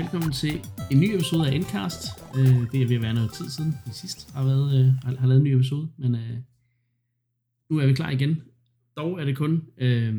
[0.00, 0.60] velkommen til
[0.90, 2.02] en ny episode af Endcast.
[2.38, 5.16] Øh, det er ved at være noget tid siden, vi sidst har, været, øh, har,
[5.16, 6.36] har lavet en ny episode, men øh,
[7.68, 8.42] nu er vi klar igen.
[8.96, 10.14] Dog er det kun øh,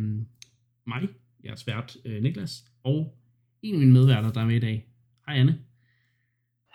[0.88, 1.10] mig,
[1.46, 3.18] jeres vært øh, Niklas, og
[3.62, 4.88] en af mine medværter, der er med i dag.
[5.28, 5.60] Hej Anne.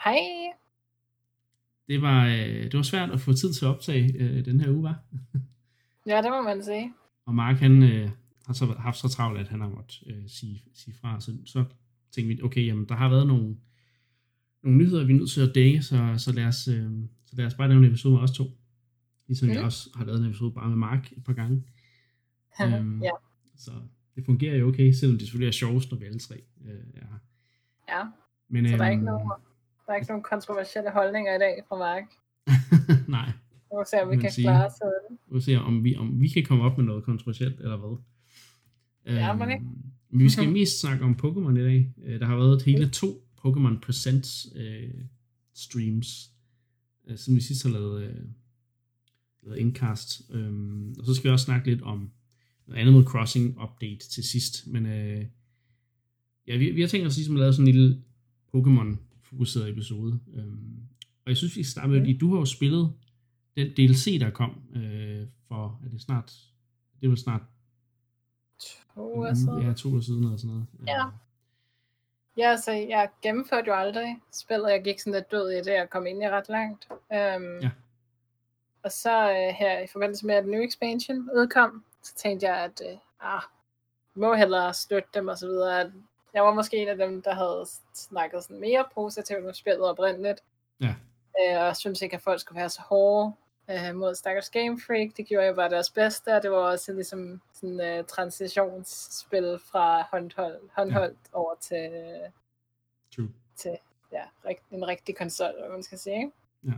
[0.04, 0.18] Hej.
[1.88, 4.70] Det var, øh, det var svært at få tid til at optage øh, den her
[4.70, 4.98] uge, var?
[6.10, 6.92] ja, det må man sige.
[7.26, 8.10] Og Mark, han øh,
[8.46, 11.64] har så haft så travlt, at han har måttet øh, sige, sige fra, så, så
[12.16, 13.56] tænkte vi, okay, jamen, der har været nogle,
[14.62, 16.90] nogle nyheder, vi er nødt til at dække, så, så, lad os, øh,
[17.26, 18.44] så lad os bare lave en episode med os to.
[19.26, 19.54] Ligesom mm.
[19.54, 21.64] jeg også har lavet en episode bare med Mark et par gange.
[22.62, 23.10] øhm, ja.
[23.56, 23.70] Så
[24.14, 27.06] det fungerer jo okay, selvom det selvfølgelig er sjovest, når vi alle tre øh, er
[27.06, 27.18] her.
[27.88, 28.04] Ja,
[28.48, 29.28] Men, så der er, ikke øhm, nogen,
[29.86, 32.04] der er ikke nogen kontroversielle holdninger i dag fra Mark?
[33.16, 33.32] Nej.
[33.52, 34.44] Vi må se, om vi kan sige.
[34.44, 35.16] klare os det.
[35.28, 37.98] Vi må se, om vi, om vi kan komme op med noget kontroversielt, eller hvad.
[39.06, 39.64] Ja, men ikke.
[39.64, 39.76] Øhm,
[40.10, 41.92] men vi skal mest snakke om Pokémon i dag.
[42.04, 44.94] Øh, der har været hele to Pokémon Presents øh,
[45.54, 46.30] streams,
[47.08, 48.16] øh, som vi sidst har lavet, øh,
[49.42, 50.22] lavet indcast.
[50.30, 52.10] Øhm, og så skal vi også snakke lidt om
[52.74, 54.66] Animal Crossing update til sidst.
[54.66, 55.24] Men øh,
[56.46, 58.02] ja, vi, vi har tænkt os ligesom at lave sådan en lille
[58.56, 60.20] Pokémon fokuseret episode.
[60.34, 60.76] Øhm,
[61.24, 62.92] og jeg synes, vi starter med, at du har jo spillet
[63.56, 66.32] den DLC, der kom øh, for, er det snart,
[67.00, 67.42] det var snart
[68.96, 69.62] to år siden.
[69.62, 70.66] Ja, to år siden eller sådan noget.
[70.86, 71.04] Ja.
[72.36, 74.70] Ja, altså, jeg gennemførte jo aldrig spillet.
[74.70, 76.88] Jeg gik sådan lidt død i det, og kom ind i ret langt.
[76.90, 77.70] Um, ja.
[78.82, 82.82] Og så uh, her i forbindelse med, at New Expansion udkom, så tænkte jeg, at
[82.92, 83.42] uh, ah,
[84.14, 85.80] må hellere støtte dem og så videre.
[85.80, 85.90] At
[86.34, 90.42] jeg var måske en af dem, der havde snakket sådan mere positivt om spillet oprindeligt.
[90.80, 90.94] Ja.
[91.40, 93.32] Uh, og synes ikke, at folk skulle være så hårde
[93.70, 95.16] øh, mod Stakkels Game Freak.
[95.16, 100.02] Det gjorde jeg bare deres bedste, og det var også ligesom sådan uh, transitionsspil fra
[100.02, 101.38] håndhold, håndholdt ja.
[101.38, 101.90] over til,
[103.16, 103.28] True.
[103.56, 103.78] til
[104.12, 104.22] ja,
[104.70, 106.32] en rigtig konsol, hvad man skal sige.
[106.64, 106.72] Ja.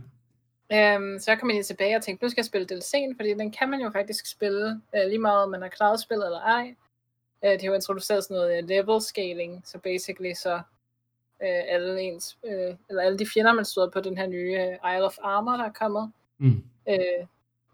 [0.71, 3.51] Øhm, så jeg kom ind tilbage og tænkte, nu skal jeg spille DLC'en, fordi den
[3.51, 6.75] kan man jo faktisk spille øh, lige meget, om man har klaret spillet eller ej.
[7.45, 10.55] Øh, de har jo introduceret sådan noget level scaling, så basically så
[11.43, 14.93] øh, alle ens, øh, eller alle de fjender, man stod på den her nye øh,
[14.95, 16.63] Isle of Armor, der er kommet, mm.
[16.87, 17.27] Øh,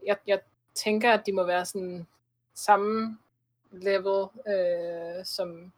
[0.05, 0.39] jeg, jeg
[0.73, 2.07] tænker, at de må være sådan
[2.53, 3.17] samme
[3.71, 5.71] level øh, som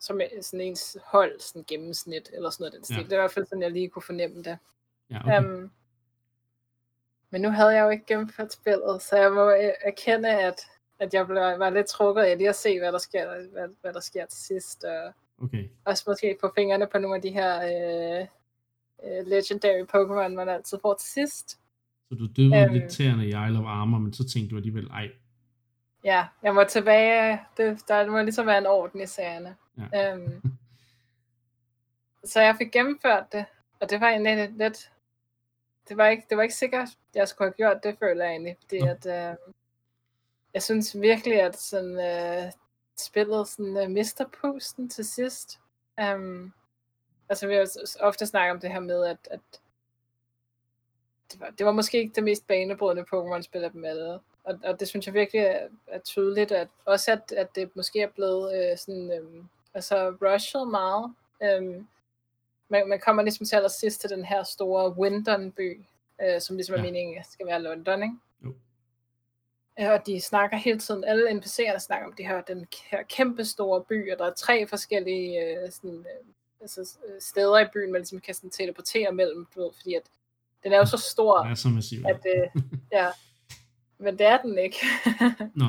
[0.00, 2.96] som sådan ens hold, sådan gennemsnit, eller sådan noget den stil.
[2.96, 3.02] Ja.
[3.02, 4.58] Det er i hvert fald sådan, jeg lige kunne fornemme det.
[5.10, 5.38] Ja, okay.
[5.38, 5.70] um,
[7.30, 10.60] men nu havde jeg jo ikke gennemført spillet, så jeg må erkende, at,
[10.98, 13.92] at jeg blev, var lidt trukket af lige at se, hvad der sker, hvad, hvad
[13.92, 14.84] der sker til sidst.
[14.84, 15.68] Og okay.
[15.84, 18.26] også måske få fingrene på nogle af de her øh,
[19.04, 21.57] øh, legendary Pokémon, man altid får til sidst.
[22.08, 24.86] Så du døde øhm, lidt tæerne i Isle of Armor, men så tænkte du alligevel,
[24.86, 25.10] ej.
[26.04, 27.40] Ja, jeg må tilbage.
[27.56, 29.56] Det, der må ligesom være en orden i sagerne.
[29.92, 30.12] Ja.
[30.12, 30.42] Øhm,
[32.24, 33.44] så jeg fik gennemført det,
[33.80, 34.90] og det var egentlig lidt, lidt
[35.88, 38.56] det var ikke, det var ikke sikkert, jeg skulle have gjort det, føler jeg egentlig.
[38.60, 39.36] Fordi at, øh,
[40.54, 42.52] jeg synes virkelig, at sådan, øh,
[42.96, 45.60] spillet sådan, øh, mister pusten til sidst.
[46.02, 46.52] Um,
[47.28, 47.68] altså vi har
[48.00, 49.40] ofte snakket om det her med, at, at
[51.32, 54.20] det var, det var måske ikke det mest banebrydende Pokémon-spil af dem alle.
[54.44, 58.00] Og, og det synes jeg virkelig er, er tydeligt, at også at, at det måske
[58.00, 59.44] er blevet øh, sådan, øh,
[59.74, 61.14] altså rushet meget.
[61.42, 61.82] Øh,
[62.68, 65.84] man, man kommer ligesom til allersidst til den her store Windon-by,
[66.22, 66.80] øh, som ligesom ja.
[66.80, 68.16] er meningen skal være London, ikke?
[68.44, 68.54] Jo.
[69.80, 73.44] Øh, og de snakker hele tiden, alle NPC'erne snakker om det her, den her kæmpe
[73.44, 76.26] store by, og der er tre forskellige øh, sådan, øh,
[76.60, 80.02] altså, steder i byen, man ligesom kan sådan teleportere mellem, du ved, fordi at
[80.64, 82.04] den er jo så stor, den er så massiv.
[82.06, 83.06] at, øh, ja,
[83.98, 84.76] men det er den ikke.
[85.54, 85.66] Nå,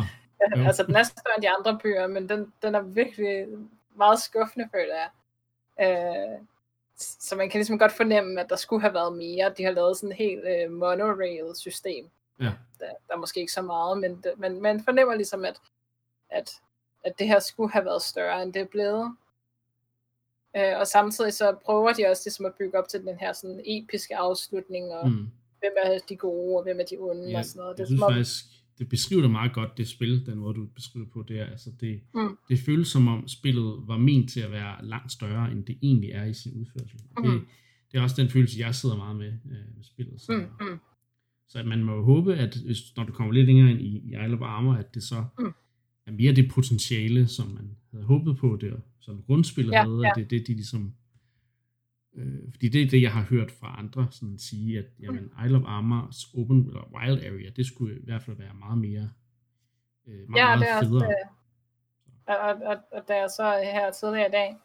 [0.68, 3.48] altså, den er større end de andre byer, men den, den er virkelig
[3.96, 5.10] meget skuffende, føler jeg.
[5.82, 6.40] Øh,
[7.00, 9.54] så man kan ligesom godt fornemme, at der skulle have været mere.
[9.58, 12.10] De har lavet sådan et helt øh, monorail-system.
[12.40, 12.52] Ja.
[12.80, 15.62] Der, der er måske ikke så meget, men det, man, man fornemmer ligesom, at,
[16.30, 16.62] at,
[17.04, 19.16] at det her skulle have været større, end det er blevet.
[20.58, 23.62] Øh, og samtidig så prøver de også ligesom at bygge op til den her sådan
[23.66, 25.28] episke afslutning, og mm.
[25.60, 27.78] hvem er de gode, og hvem er de onde, ja, og sådan noget.
[27.78, 28.46] Det, jeg synes faktisk,
[28.80, 32.02] det beskriver det meget godt, det spil, den måde du beskriver på det Altså det,
[32.14, 32.38] mm.
[32.50, 36.12] det føles som om spillet var ment til at være langt større, end det egentlig
[36.12, 37.00] er i sin udførsel.
[37.18, 37.24] Mm.
[37.24, 37.42] Det,
[37.92, 40.22] det er også den følelse, jeg sidder meget med øh, med spillet.
[40.22, 40.68] Så, mm.
[40.68, 40.80] Mm.
[41.48, 44.10] så at man må håbe, at hvis, når du kommer lidt længere ind i, i
[44.10, 45.54] Isle of Armor, at det så mm.
[46.10, 50.10] Er mere det potentiale, som man havde håbet på, det som grundspillet ja, havde, ja.
[50.10, 50.94] at det er det, de ligesom...
[52.16, 55.46] Øh, fordi det er det, jeg har hørt fra andre sådan sige, at jamen, mm.
[55.46, 59.10] Isle of Armor's open eller wild area, det skulle i hvert fald være meget mere
[60.08, 61.08] øh, meget, ja, meget det er federe.
[61.08, 61.16] Også,
[62.28, 64.56] og, og, og, og da jeg så her tidligere i dag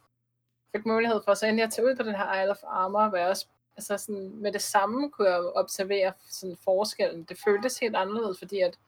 [0.76, 3.18] fik mulighed for, så endelig at tage ud på den her Isle of Armor, hvor
[3.18, 3.46] jeg også
[3.76, 7.24] altså sådan, med det samme kunne jeg observere sådan forskellen.
[7.24, 8.78] Det føltes helt anderledes, fordi at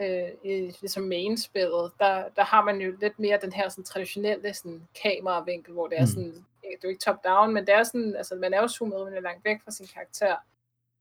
[0.00, 4.54] øh, i ligesom main-spillet, der, der har man jo lidt mere den her sådan, traditionelle
[4.54, 6.06] sådan, kameravinkel, hvor det er mm.
[6.06, 9.22] sådan, det er ikke top-down, men det er sådan, altså man er jo zoomet lidt
[9.22, 10.36] langt væk fra sin karakter,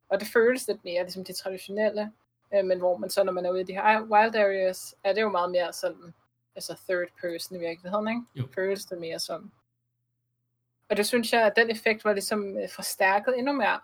[0.10, 2.12] og det føles lidt mere ligesom det traditionelle,
[2.56, 5.14] øh, men hvor man så, når man er ude i de her wild areas, er
[5.14, 6.14] det jo meget mere sådan,
[6.56, 8.22] altså third person i virkeligheden, ikke?
[8.36, 8.44] Jo.
[8.56, 9.52] Føles det mere som.
[10.90, 13.80] Og det synes jeg, at den effekt var ligesom øh, forstærket endnu mere,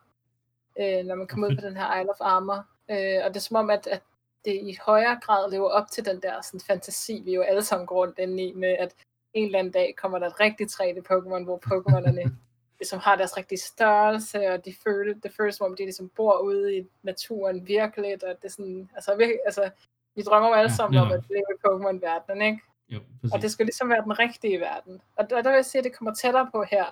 [0.79, 2.65] øh, når man kom ud på den her Isle of Armor.
[2.89, 4.01] Øh, og det er som om, at, at
[4.45, 7.87] det i højere grad lever op til den der sådan, fantasi, vi jo alle sammen
[7.87, 8.95] går rundt inde i, med at
[9.33, 12.29] en eller anden dag kommer der et rigtigt 3D-Pokémon, hvor Pokémonerne
[12.79, 16.37] ligesom har deres rigtige størrelse, og de føler, det føles som om, de ligesom bor
[16.37, 19.69] ude i naturen virkelig, og det er sådan, altså, virkelig, altså
[20.15, 22.61] vi drømmer jo alle sammen ja, om at leve i Pokémon-verdenen, ikke?
[22.89, 22.99] Jo,
[23.33, 25.01] og det skal ligesom være den rigtige verden.
[25.15, 26.85] Og der, der vil jeg sige, at det kommer tættere på her.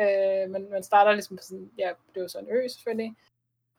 [0.00, 3.16] Øh, men man starter ligesom på sådan, ja, det er jo så en ø selvfølgelig,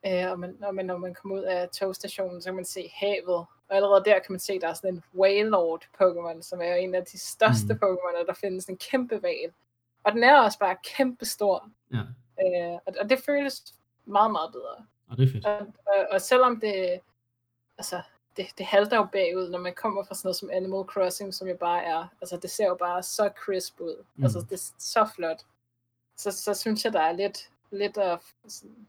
[0.06, 2.92] øh, og, man, og man, når man kommer ud af togstationen, så kan man se
[2.94, 3.46] havet.
[3.68, 6.74] Og allerede der kan man se, at der er sådan en Wailord Pokémon, som er
[6.74, 7.80] en af de største mm.
[7.82, 9.52] Pokémon, der findes en kæmpe val.
[10.04, 11.70] Og den er også bare kæmpe stor.
[11.92, 11.98] Ja.
[12.40, 14.86] Øh, og, og det føles meget, meget bedre.
[15.08, 15.46] Og det er fedt.
[15.46, 17.00] Og, og, og selvom det,
[17.78, 18.02] altså,
[18.36, 21.48] det, det halter jo bagud, når man kommer fra sådan noget som Animal Crossing, som
[21.48, 24.04] jo bare er, altså det ser jo bare så crisp ud.
[24.14, 24.24] Mm.
[24.24, 25.44] Altså det er så flot.
[26.16, 28.88] Så, så synes jeg, der er lidt, lidt af, sådan,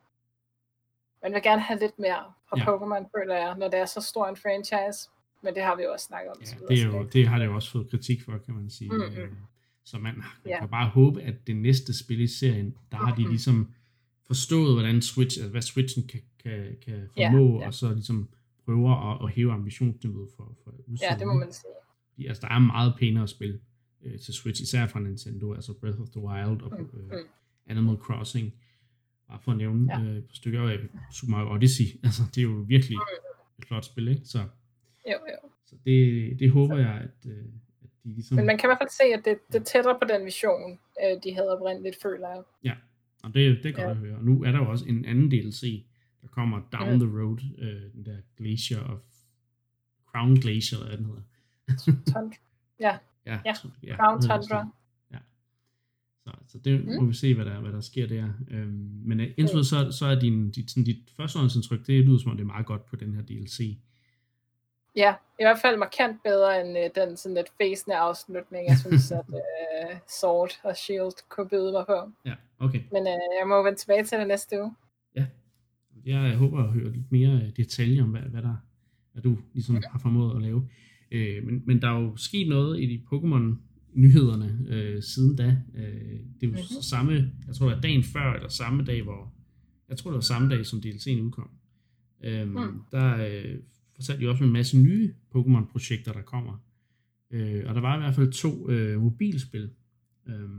[1.27, 2.63] man vil gerne have lidt mere fra ja.
[2.65, 5.09] Pokémon, føler jeg, når det er så stor en franchise.
[5.43, 6.37] Men det har vi jo også snakket om.
[6.41, 8.91] Ja, det, er jo, det har det jo også fået kritik for, kan man sige.
[8.91, 9.35] Mm-hmm.
[9.83, 10.59] Så man ja.
[10.59, 13.73] kan bare håbe, at det næste spil i serien, der har de ligesom
[14.27, 17.67] forstået, hvordan Switch, altså hvad Switchen kan, kan, kan formå, ja, ja.
[17.67, 18.29] og så ligesom
[18.65, 21.11] prøver at, at hæve ambitionsniveauet for, for udsiden.
[21.11, 21.71] Ja, det må man sige.
[22.11, 23.59] Fordi, altså, der er meget pænere spil
[24.03, 27.19] øh, til Switch, især fra Nintendo, altså Breath of the Wild og mm, øh.
[27.67, 28.53] Animal Crossing,
[29.27, 30.01] bare for at nævne ja.
[30.01, 30.77] øh, et par stykker af
[31.11, 31.85] Super Mario Odyssey.
[32.03, 33.59] Altså, det er jo virkelig mm.
[33.59, 34.21] et flot spil, ikke?
[34.25, 34.39] Så,
[35.07, 35.49] jo, jo.
[35.65, 37.45] så det, det håber jeg, at, øh,
[37.83, 38.35] at de ligesom...
[38.35, 41.23] Men man kan i hvert fald se, at det, det tættere på den vision, øh,
[41.23, 42.43] de havde oprindeligt, føler jeg.
[42.63, 42.73] Ja,
[43.23, 43.91] og det, det er godt ja.
[43.91, 44.15] at høre.
[44.15, 45.85] Og nu er der jo også en anden DLC,
[46.21, 46.99] der kommer Down mm.
[46.99, 48.99] the Road, øh, den der Glacier of
[50.11, 51.21] Crown Glacier, eller hvad den hedder.
[52.85, 52.97] ja.
[53.25, 53.53] ja, ja.
[53.83, 53.95] ja.
[53.95, 54.69] Crown Tundra.
[56.27, 56.93] Så, så det mm.
[56.93, 58.25] må vi se, hvad der, hvad der sker der.
[58.51, 59.63] Øhm, men uh, indtil mm.
[59.63, 62.65] så, så er din, dit, sådan, dit førstehåndsindtryk, det lyder som om det er meget
[62.65, 63.77] godt på den her DLC.
[64.95, 69.11] Ja, i hvert fald markant bedre end uh, den sådan lidt fæsende afslutning, jeg synes,
[69.19, 72.11] at uh, Sword og Shield kunne byde mig på.
[72.25, 72.81] Ja, okay.
[72.91, 74.73] Men uh, jeg må vende tilbage til det næste uge.
[76.07, 78.55] Ja, jeg håber at høre lidt mere øh, detaljer om, hvad, hvad, der,
[79.13, 80.69] hvad du ligesom har formået at lave.
[81.11, 85.57] Øh, men, men der er jo sket noget i de Pokémon-nyhederne øh, siden da.
[85.75, 86.81] Øh, det jo mm-hmm.
[86.81, 89.33] samme, jeg tror det var dagen før, eller samme dag, hvor,
[89.89, 91.49] jeg tror det var samme dag, som DLC'en udkom.
[92.23, 92.81] Øh, mm.
[92.91, 93.59] Der øh,
[93.95, 96.63] fortalte de også en masse nye Pokémon-projekter, der kommer.
[97.31, 99.69] Øh, og der var i hvert fald to øh, mobilspil.
[100.27, 100.49] Øh,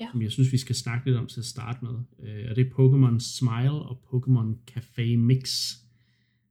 [0.00, 0.08] ja.
[0.10, 1.94] som jeg synes, vi skal snakke lidt om til at starte med.
[2.22, 5.72] Øh, og det er Pokémon Smile og Pokémon Café Mix.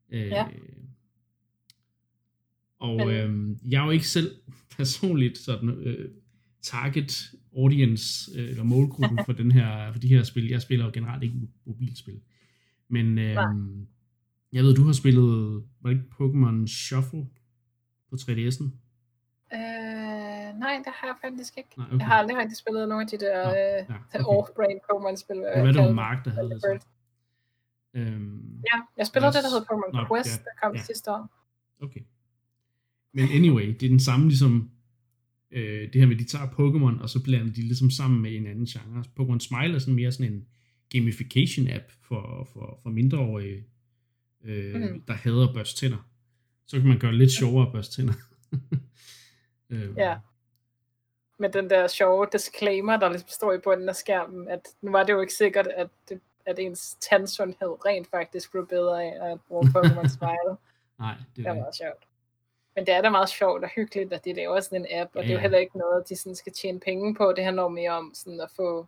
[0.10, 0.48] Øh, ja.
[2.80, 3.10] Og Men...
[3.10, 4.36] øh, jeg er jo ikke selv
[4.78, 6.10] personligt sådan øh,
[6.62, 10.50] target audience øh, eller målgruppen for den her for de her spil.
[10.50, 11.36] Jeg spiller jo generelt ikke
[11.66, 12.22] mobilspil.
[12.88, 13.38] Men øh,
[14.54, 17.26] jeg ved, du har spillet var det ikke Pokémon Shuffle
[18.10, 18.70] på 3DS'en?
[20.66, 21.70] nej, det har jeg faktisk ikke.
[21.78, 21.98] Nej, okay.
[21.98, 24.20] Jeg har aldrig rigtig spillet nogle af de der Nå, ja, okay.
[24.36, 25.40] off-brain Pokémon-spil.
[25.40, 26.80] Hvad var det, Mark, der havde det så?
[27.94, 30.82] Øhm, ja, jeg spillede det, der hed Pokémon Quest, ja, der kom ja.
[30.82, 31.30] sidste år.
[31.82, 32.02] Okay.
[33.14, 34.72] Men anyway, det er den samme ligesom,
[35.52, 38.48] øh, det her med, de tager Pokémon, og så blander de ligesom sammen med en
[38.48, 39.04] anden genre.
[39.20, 40.46] Pokémon Smile er sådan mere sådan en
[40.90, 43.64] gamification app for, for, for mindreårige,
[44.44, 45.02] øh, mm.
[45.02, 46.10] der hader børstænder.
[46.68, 48.14] Så kan man gøre lidt sjovere børstænder.
[49.70, 50.16] øh, ja
[51.38, 55.04] med den der sjove disclaimer, der ligesom står i bunden af skærmen, at nu var
[55.04, 59.40] det jo ikke sikkert, at, det, at ens tandsundhed rent faktisk blev bedre af at
[59.48, 60.58] bruge Pokémon Smile.
[61.00, 62.04] Nej, det, det var meget sjovt.
[62.76, 65.22] Men det er da meget sjovt og hyggeligt, at de laver sådan en app, og
[65.22, 67.34] ja, det er jo heller ikke noget, de sådan skal tjene penge på.
[67.36, 68.88] Det handler mere om sådan at få,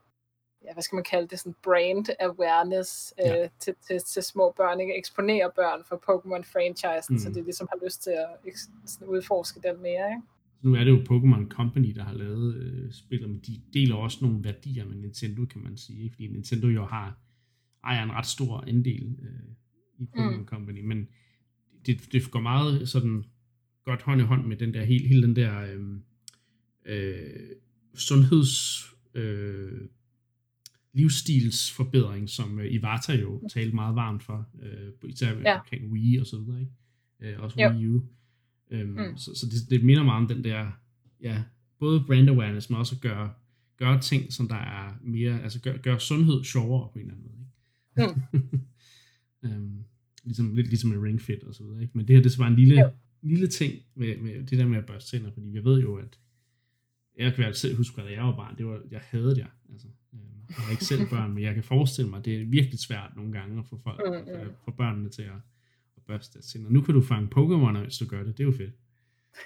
[0.66, 3.44] ja, hvad skal man kalde det, sådan brand awareness ja.
[3.44, 4.98] øh, til, til, til små børn, ikke?
[4.98, 7.20] eksponere børn for Pokémon-franchisen, mm.
[7.20, 8.54] så de ligesom har lyst til at
[8.86, 10.10] sådan udforske den mere.
[10.10, 10.22] Ikke?
[10.62, 14.18] nu er det jo Pokémon Company, der har lavet øh, spillet, men de deler også
[14.22, 17.20] nogle værdier med Nintendo, kan man sige, fordi Nintendo jo har
[17.84, 19.50] ejer en ret stor andel øh,
[20.00, 20.46] i Pokémon mm.
[20.46, 21.08] Company, men
[21.86, 23.26] det, det går meget sådan
[23.88, 26.00] godt hånd i hånd med den der hele, hele den der øh,
[26.86, 27.50] øh,
[27.96, 29.82] sundheds øh,
[30.94, 35.60] livsstilsforbedring, som øh, Iwata jo talte meget varmt for, øh, især ja.
[35.60, 36.72] omkring Wii og så videre, ikke?
[37.36, 37.70] Øh, også jo.
[37.70, 38.02] Wii U.
[38.72, 39.18] Øhm, mm.
[39.18, 40.72] Så, så det, det minder meget om den der,
[41.22, 41.44] ja,
[41.80, 43.34] både brand awareness, men også at gøre,
[43.78, 47.28] gøre ting, som der er mere, altså gør, gør sundhed sjovere på en eller anden
[47.28, 47.48] måde.
[48.08, 48.22] Ikke?
[48.34, 48.62] Mm.
[49.50, 49.84] øhm,
[50.24, 51.98] ligesom, lidt ligesom med Ring Fit og så videre, ikke?
[51.98, 52.90] Men det her, det er bare en lille, jo.
[53.22, 56.20] Lille ting med, med det der med at børste tænder, fordi jeg ved jo, at
[57.18, 59.48] jeg kan selv huske, at jeg var barn, det var, jeg havde det.
[59.72, 59.88] Altså.
[60.14, 63.16] Øhm, jeg har ikke selv børn, men jeg kan forestille mig, det er virkelig svært
[63.16, 64.52] nogle gange at få, folk, mm, mm.
[64.66, 65.40] få børnene til at,
[65.98, 66.70] at børste deres tænder.
[66.70, 68.38] Nu kan du fange Pokémon, hvis du gør det.
[68.38, 68.74] Det er jo fedt.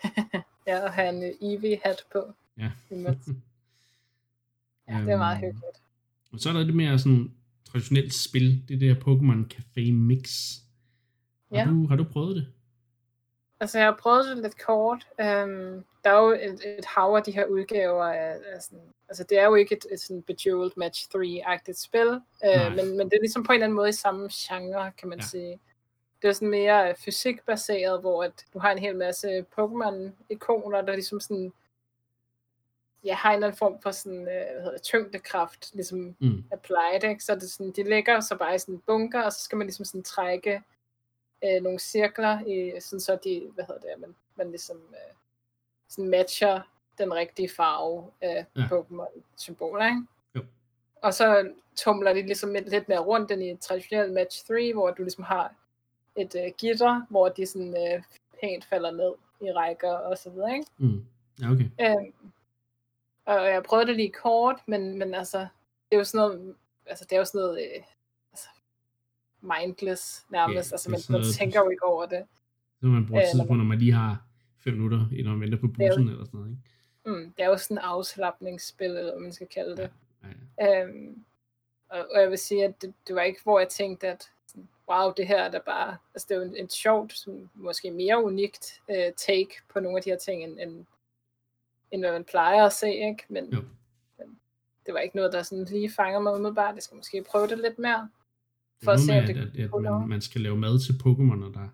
[0.67, 2.33] ja, og have en Eevee-hat på.
[2.57, 2.71] Ja.
[4.87, 5.77] ja, det er meget øhm, hyggeligt.
[6.31, 7.31] Og så er der lidt mere sådan
[7.65, 10.55] traditionelt spil, det der Pokémon Café Mix.
[11.51, 11.65] Har, ja.
[11.65, 12.47] du, har du prøvet det?
[13.61, 15.07] Altså, jeg har prøvet det lidt kort.
[15.19, 19.23] Um, der er jo et, et hav af de her udgaver af, af sådan, altså
[19.23, 22.09] det er jo ikke et, et sådan Bejeweled Match 3-agtigt spil,
[22.45, 25.09] uh, men, men det er ligesom på en eller anden måde i samme genre, kan
[25.09, 25.25] man ja.
[25.25, 25.59] sige.
[26.21, 31.19] Det er sådan mere fysikbaseret, hvor at du har en hel masse Pokémon-ikoner, der ligesom
[31.19, 31.53] sådan
[33.03, 36.43] ja, har en eller anden form for sådan, øh, hvad hedder tyngdekraft, ligesom mm.
[36.51, 37.23] applied, ikke?
[37.23, 39.67] Så det sådan, de ligger så bare i sådan en bunker, og så skal man
[39.67, 40.61] ligesom sådan trække
[41.43, 45.13] øh, nogle cirkler, i, sådan så de, hvad hedder det, man, man ligesom øh,
[45.87, 46.61] sådan matcher
[46.97, 48.61] den rigtige farve af ja.
[48.61, 50.01] Pokémon-symboler, ikke?
[50.35, 50.41] Jo.
[51.01, 54.91] Og så tumler de ligesom lidt mere rundt end i et traditionelt match 3, hvor
[54.91, 55.53] du ligesom har
[56.15, 58.03] et øh, gitter, hvor de sådan øh,
[58.41, 60.71] pænt falder ned i rækker og så videre, ikke?
[60.77, 61.05] Mm.
[61.41, 61.69] Ja, okay.
[61.79, 62.31] Øhm,
[63.25, 66.55] og jeg prøvede det lige kort, men, men altså, det er jo sådan noget,
[66.85, 67.83] altså det er jo sådan noget, øh,
[69.41, 72.23] mindless nærmest, yeah, altså man, man tænker jo ikke over det.
[72.79, 74.23] Så man bruger tid på, når man lige har
[74.63, 76.61] fem minutter, når man venter på bussen eller sådan noget, ikke?
[77.05, 79.91] Mm, det er jo sådan en afslappningsspil, eller hvad man skal kalde det.
[80.23, 80.27] Ja,
[80.65, 80.83] ja, ja.
[80.85, 81.23] Øhm,
[81.89, 84.31] og, og jeg vil sige, at det, det var ikke, hvor jeg tænkte, at
[84.89, 87.91] wow, det her er da bare, altså det er jo en, en sjovt, som måske
[87.91, 90.85] mere unikt uh, take på nogle af de her ting, end, end,
[91.91, 93.23] end hvad man plejer at se, ikke?
[93.27, 93.49] Men,
[94.17, 94.39] men
[94.85, 96.75] det var ikke noget, der sådan lige fanger mig umiddelbart.
[96.75, 98.09] Jeg skal måske prøve det lidt mere,
[98.83, 101.53] for at se, om det at, at, at man, man skal lave mad til Pokémon,
[101.53, 101.69] der,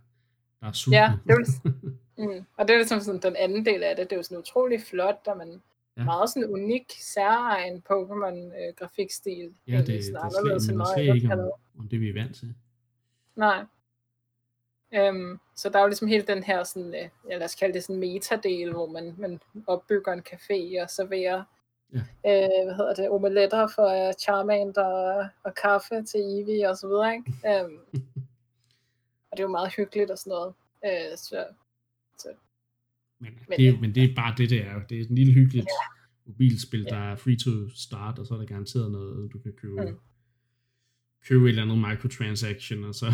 [0.61, 0.97] der er sultne.
[0.97, 1.69] Ja, det er,
[2.23, 4.09] mm, og det er ligesom sådan den anden del af det.
[4.09, 5.61] Det er jo sådan utrolig flot, og man
[5.97, 6.03] ja.
[6.03, 9.45] meget sådan unik, særegen Pokémon-grafikstil.
[9.67, 10.03] Øh, ja, det, det, det,
[10.53, 12.53] det, slet, man slet ikke om, om det, vi er vant til.
[13.35, 13.65] Nej.
[15.09, 17.73] Um, så der er jo ligesom hele den her sådan, uh, ja, lad os kalde
[17.73, 21.43] det sådan metadel, hvor man, man opbygger en café og serverer
[21.93, 21.99] ja.
[21.99, 26.87] uh, hvad hedder det, omeletter for uh, Charmander og, og kaffe til Eevee og så
[26.87, 27.65] videre, ikke?
[27.65, 27.71] Um,
[29.29, 30.53] og det er jo meget hyggeligt og sådan noget.
[30.85, 31.45] Uh, så,
[32.17, 32.27] så.
[33.19, 34.79] Men, men, det er, men det er bare det, det er.
[34.89, 36.31] Det er et lille hyggeligt ja.
[36.31, 39.81] mobilspil, der er free to start, og så er der garanteret noget, du kan købe.
[39.81, 39.97] Mm
[41.27, 43.05] købe et eller andet microtransaction, og så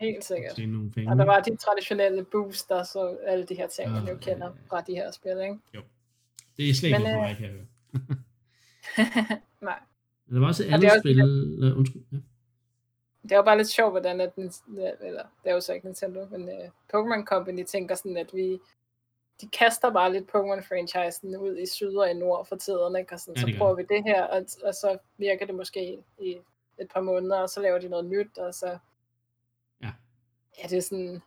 [0.00, 0.68] Helt sikkert.
[0.68, 1.10] nogle penge.
[1.10, 4.80] Og der var de traditionelle booster, så alle de her ting, man jo kender fra
[4.80, 5.56] de her spil, ikke?
[5.74, 5.80] Jo.
[6.56, 7.54] Det er slet ikke for mig, kan jeg
[9.60, 9.80] Nej.
[10.30, 11.16] Der var også et andet spil...
[11.16, 11.74] Lidt...
[11.76, 12.02] Undskyld.
[12.12, 12.16] Ja.
[13.22, 14.32] Det er jo bare lidt sjovt, hvordan at,
[15.00, 16.64] eller det er jo så ikke Nintendo, men uh,
[16.94, 18.58] Pokémon Company tænker sådan, at vi
[19.40, 23.12] de kaster bare lidt Pokémon-franchisen ud i syd og i nord for tiden, ikke?
[23.12, 26.36] Og sådan, ja, så prøver vi det her, og, og så virker det måske i
[26.80, 28.78] et par måneder, og så laver de noget nyt, og så...
[29.82, 29.92] Ja.
[30.62, 31.22] Ja, det er sådan...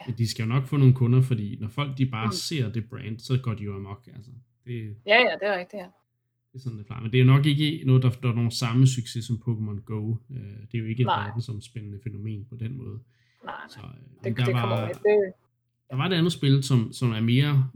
[0.00, 0.04] Ja.
[0.06, 2.32] Men de skal jo nok få nogle kunder, fordi når folk de bare mm.
[2.32, 4.30] ser det brand, så går de jo amok, altså.
[4.64, 5.88] Det, ja, ja, det er rigtigt, ja.
[6.52, 8.34] Det er sådan, det er Men det er jo nok ikke noget, der, der er
[8.34, 10.14] nogen samme succes som Pokémon Go.
[10.30, 12.98] Øh, det er jo ikke et verdensomspændende fænomen på den måde.
[13.44, 13.68] Nej, nej.
[13.68, 14.94] Så, øh, det, der det var, med.
[14.94, 15.32] Det...
[15.90, 17.68] Der var et andet spil, som, som er mere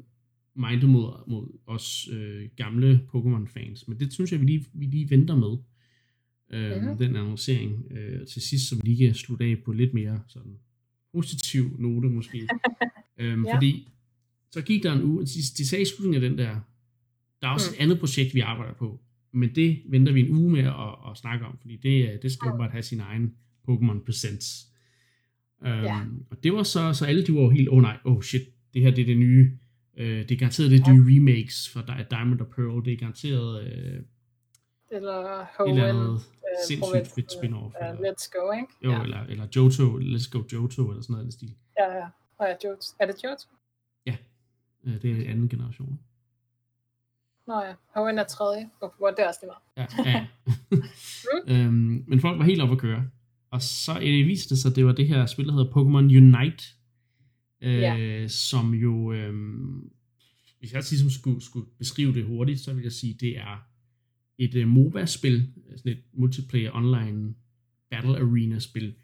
[0.55, 5.11] mindet mod, mod os øh, gamle Pokémon-fans, men det synes jeg, vi lige, vi lige
[5.11, 5.57] venter med
[6.51, 6.99] øh, mm-hmm.
[6.99, 10.59] den annoncering øh, til sidst, som lige kan slutte af på lidt mere sådan
[11.13, 12.39] positiv note måske.
[13.19, 13.57] øhm, ja.
[13.57, 13.89] Fordi
[14.51, 16.61] så gik der en uge, de, de sagde i slutningen af den der,
[17.45, 17.75] der er også mm.
[17.75, 19.01] et andet projekt, vi arbejder på,
[19.33, 22.51] men det venter vi en uge med at, at snakke om, fordi det, det skal
[22.59, 23.35] bare have sin egen
[23.69, 24.67] Pokémon Presents.
[25.67, 26.01] Øhm, ja.
[26.31, 28.43] Og det var så, så alle de var helt, åh oh nej, oh shit,
[28.75, 29.59] det her det er det nye,
[29.97, 30.93] øh, det er garanteret det ja.
[30.93, 34.01] nye remakes for Diamond og Pearl, det er garanteret øh,
[34.91, 35.79] eller Hoenn.
[35.79, 36.21] Eller øh,
[36.69, 37.73] sindssygt fedt spin-off.
[37.81, 38.73] Uh, eller, let's Go, ikke?
[38.85, 39.03] Jo, ja.
[39.03, 41.55] eller, eller Johto, Let's Go Johto, eller sådan noget af den stil.
[41.79, 42.07] Ja, ja.
[42.39, 42.87] Og ja, Johto.
[43.01, 43.49] Er det Johto?
[44.07, 44.17] Ja,
[45.03, 46.01] det er anden generation.
[47.47, 48.71] Nå ja, Hoenn er tredje.
[48.99, 50.07] Hvor det er også lige meget.
[50.07, 50.27] Ja, ja.
[51.65, 53.05] øhm, men folk var helt oppe at køre.
[53.51, 56.17] Og så øh, viste det sig, at det var det her spil, der hedder Pokémon
[56.17, 56.65] Unite,
[57.61, 58.29] øh, ja.
[58.29, 59.35] som jo øh,
[60.65, 63.69] hvis jeg ligesom skulle, skulle beskrive det hurtigt, så vil jeg sige, det er
[64.39, 67.35] et uh, MOBA-spil, sådan et multiplayer online
[67.91, 68.95] battle arena-spil,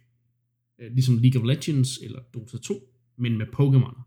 [0.79, 2.75] uh, ligesom League of Legends eller Dota 2,
[3.17, 4.03] men med Pokémon.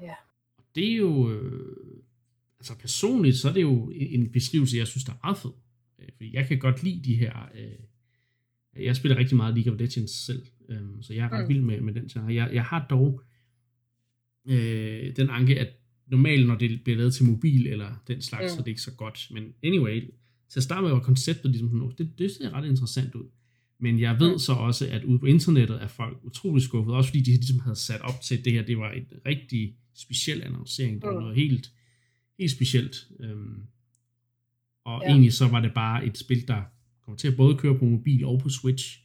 [0.00, 0.14] Ja.
[0.56, 1.76] Og det er jo, øh,
[2.62, 5.50] altså personligt, så er det jo en beskrivelse, jeg synes, der er meget fed.
[5.98, 9.80] Øh, fordi jeg kan godt lide de her, øh, jeg spiller rigtig meget League of
[9.80, 11.48] Legends selv, øh, så jeg er ret mm.
[11.48, 12.34] vild med, med den genre.
[12.34, 13.22] Jeg, jeg har dog
[14.48, 15.68] øh, den anke, at
[16.06, 18.48] normalt, når det bliver lavet til mobil eller den slags, mm.
[18.48, 19.28] så er det ikke så godt.
[19.30, 20.00] Men anyway,
[20.48, 23.28] til at starte med var konceptet ligesom sådan, det, det ser ret interessant ud.
[23.80, 24.38] Men jeg ved mm.
[24.38, 27.76] så også, at ude på internettet er folk utrolig skuffet, også fordi de ligesom havde
[27.76, 31.02] sat op til, det her det var en rigtig speciel annoncering.
[31.02, 31.20] Det var mm.
[31.20, 31.72] noget helt,
[32.38, 32.96] helt specielt.
[33.20, 33.66] Øhm,
[34.84, 35.08] og ja.
[35.08, 36.62] egentlig så var det bare et spil, der
[37.04, 38.98] kommer til at både køre på mobil og på Switch,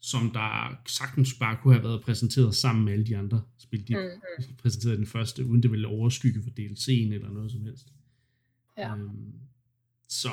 [0.00, 3.94] som der sagtens bare kunne have været præsenteret sammen med alle de andre spil, de
[3.94, 4.56] mm-hmm.
[4.56, 7.92] præsenterede den første, uden det ville overskygge for DLC'en eller noget som helst.
[8.78, 8.96] Ja.
[8.96, 9.32] Øhm,
[10.08, 10.30] så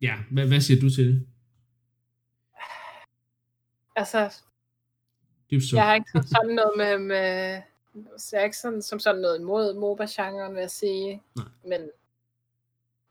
[0.00, 1.26] ja, hvad, hvad siger du til det?
[3.96, 4.40] Altså,
[5.60, 5.76] så.
[5.76, 7.60] jeg har ikke sådan noget med, med
[8.16, 11.22] så jeg er ikke sådan, som sådan noget imod MOBA-genren, vil jeg sige.
[11.36, 11.46] Nej.
[11.64, 11.90] Men,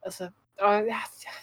[0.03, 0.29] altså,
[0.59, 0.97] og ja,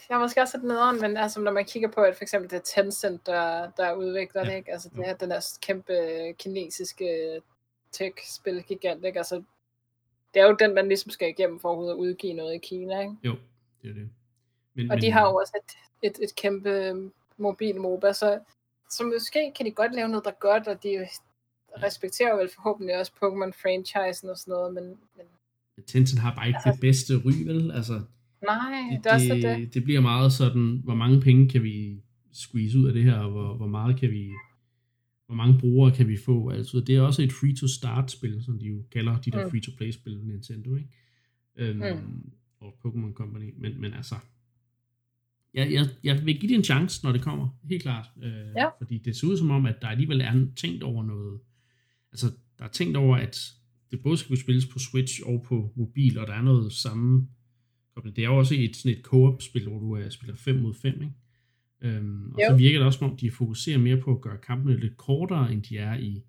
[0.09, 2.51] jeg har måske også lidt nederen, men altså, når man kigger på, at for eksempel
[2.51, 4.51] det er Tencent, der, der udvikler ja.
[4.51, 4.73] det, ikke?
[4.73, 5.95] Altså, det er den der kæmpe
[6.39, 7.41] kinesiske
[7.93, 9.19] tech-spil-gigant, ikke?
[9.19, 9.43] Altså,
[10.35, 13.17] det er jo den, man ligesom skal igennem for at udgive noget i Kina, ikke?
[13.23, 13.35] Jo,
[13.83, 14.11] det er det.
[14.75, 15.03] Men, og men...
[15.03, 16.95] de har jo også et, et, et kæmpe
[17.37, 18.41] mobil MOBA, så,
[18.91, 21.09] så måske kan de godt lave noget, der er godt, og de
[21.83, 24.85] respekterer vel forhåbentlig også Pokémon-franchisen og sådan noget, men...
[25.17, 25.27] men
[25.87, 27.71] Tencent har bare ikke altså, det bedste ry, vel?
[27.71, 28.03] Altså,
[28.43, 29.75] nej, det, det, er også det.
[29.75, 33.31] Det bliver meget sådan, hvor mange penge kan vi squeeze ud af det her, og
[33.31, 34.31] hvor, hvor meget kan vi...
[35.27, 36.51] Hvor mange brugere kan vi få?
[36.51, 39.51] Altså, det er også et free-to-start-spil, som de jo kalder de der mm.
[39.51, 40.89] free-to-play-spil, Nintendo, ikke?
[41.57, 42.33] Øhm, mm.
[42.61, 43.55] Og Pokémon Company.
[43.59, 44.15] Men, men altså,
[45.55, 48.11] jeg, jeg, jeg vil give det en chance, når det kommer, helt klart.
[48.23, 48.69] Øh, ja.
[48.79, 51.41] Fordi det ser ud som om, at der alligevel er tænkt over noget,
[52.15, 52.27] altså
[52.59, 53.53] der er tænkt over, at
[53.91, 57.29] det både skal kunne spilles på Switch og på mobil, og der er noget samme
[58.05, 61.03] Det er jo også et, sådan et co-op-spil, hvor du uh, spiller 5 mod 5,
[61.03, 61.15] ikke?
[61.83, 62.47] Øhm, og jo.
[62.49, 65.53] så virker det også som om, de fokuserer mere på at gøre kampene lidt kortere,
[65.53, 66.23] end de er i,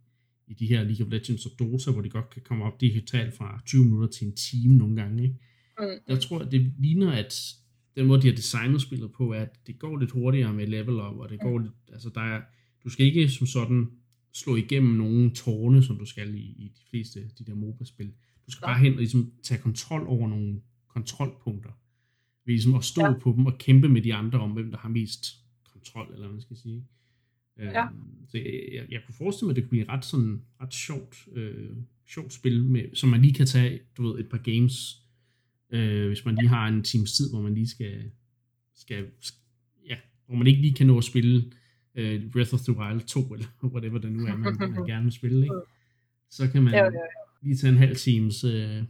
[0.47, 3.33] i de her League of Legends og Dota, hvor de godt kan komme op digitalt
[3.33, 5.23] fra 20 minutter til en time nogle gange.
[5.23, 5.35] Ikke?
[5.79, 5.85] Mm.
[6.07, 7.35] Jeg tror, at det ligner, at
[7.95, 10.95] den måde, de har designet spillet på, er, at det går lidt hurtigere med level
[10.95, 11.63] up, og det går mm.
[11.63, 12.41] lidt, altså der er,
[12.83, 13.87] du skal ikke som sådan
[14.35, 18.11] slå igennem nogle tårne, som du skal i, i de fleste de der MOBA-spil.
[18.45, 18.67] Du skal ja.
[18.67, 21.71] bare hen og ligesom tage kontrol over nogle kontrolpunkter.
[22.45, 23.13] Ved ligesom at stå ja.
[23.21, 25.25] på dem og kæmpe med de andre om, hvem der har mest
[25.73, 26.85] kontrol, eller hvad man skal sige.
[27.59, 27.85] Ja.
[27.85, 30.73] Øhm, så jeg, jeg, jeg kunne forestille mig, at det kunne blive ret, sådan, ret
[30.73, 35.01] sjovt, øh, sjovt spil, med, som man lige kan tage du ved, et par games,
[35.69, 38.11] øh, hvis man lige har en times tid, hvor man lige skal,
[38.75, 39.05] skal,
[39.89, 39.95] ja,
[40.25, 41.51] hvor man ikke lige kan nå at spille
[41.97, 45.11] uh, Breath of the Wild 2, eller whatever det nu er, man, man gerne vil
[45.11, 45.55] spille, ikke?
[46.29, 46.91] så kan man ja, ja.
[47.41, 48.83] lige tage en halv times uh,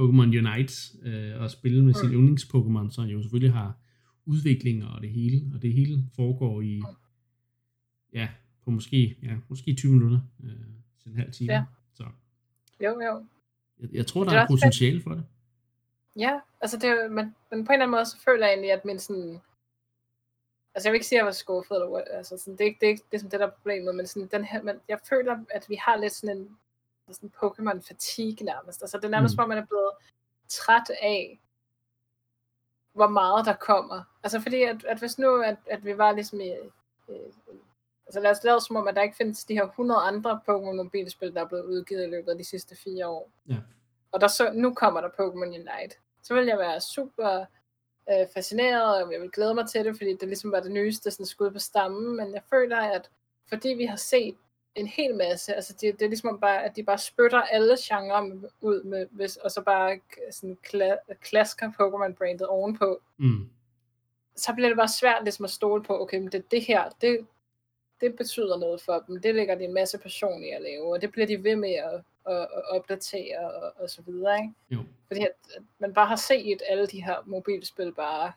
[0.00, 0.74] Pokémon Unite
[1.06, 3.78] uh, og spille med sin yndlings-Pokémon, så jo selvfølgelig har
[4.26, 6.82] udviklinger og det hele, og det hele foregår i,
[8.12, 8.28] ja,
[8.64, 10.50] på måske, ja, måske 20 minutter uh,
[11.02, 11.52] til en halv time.
[11.52, 11.64] Ja.
[11.94, 12.04] Så.
[12.84, 13.24] Jo, jo.
[13.80, 15.24] Jeg, jeg tror, der er, er potentiale for det.
[16.18, 18.84] Ja, altså det, men, men på en eller anden måde, så føler jeg egentlig, at
[18.84, 19.38] min sådan,
[20.78, 22.78] altså jeg vil ikke sige, at jeg var skuffet, eller, altså sådan, det, er ikke,
[22.80, 24.98] det er ikke det, som det der er problemet, men, sådan, den her, men jeg
[25.08, 26.58] føler, at vi har lidt sådan en
[27.10, 28.82] sådan Pokémon fatigue nærmest.
[28.82, 29.36] Altså det er nærmest, mm.
[29.36, 29.90] hvor man er blevet
[30.48, 31.40] træt af,
[32.92, 34.02] hvor meget der kommer.
[34.22, 36.50] Altså fordi, at, at hvis nu, at, at vi var ligesom i,
[37.08, 37.16] øh,
[38.06, 40.72] altså lad os lade som om, at der ikke findes de her 100 andre Pokémon
[40.72, 43.30] mobilspil, der er blevet udgivet i løbet af de sidste fire år.
[43.48, 43.56] Ja.
[44.12, 45.96] Og der så, nu kommer der Pokémon Unite.
[46.22, 47.44] Så vil jeg være super
[48.10, 51.10] øh, fascineret, og jeg vil glæde mig til det, fordi det ligesom var det nyeste
[51.10, 53.10] sådan skud på stammen, men jeg føler, at
[53.48, 54.36] fordi vi har set
[54.74, 58.50] en hel masse, altså det, det er ligesom bare, at de bare spytter alle genrer
[58.60, 59.98] ud med, hvis, og så bare
[60.30, 63.00] sådan kla- klasker Pokémon-brandet ovenpå.
[63.16, 63.50] Mm.
[64.36, 67.26] Så bliver det bare svært ligesom at stole på, okay, men det, det her, det,
[68.00, 69.20] det betyder noget for dem.
[69.20, 71.72] Det lægger de en masse passion i at lave, og det bliver de ved med
[71.72, 74.36] at, at, at opdatere og, og så videre.
[74.42, 74.54] Ikke?
[74.70, 74.84] Jo.
[75.06, 78.32] Fordi at, at man bare har set alle de her mobilspil bare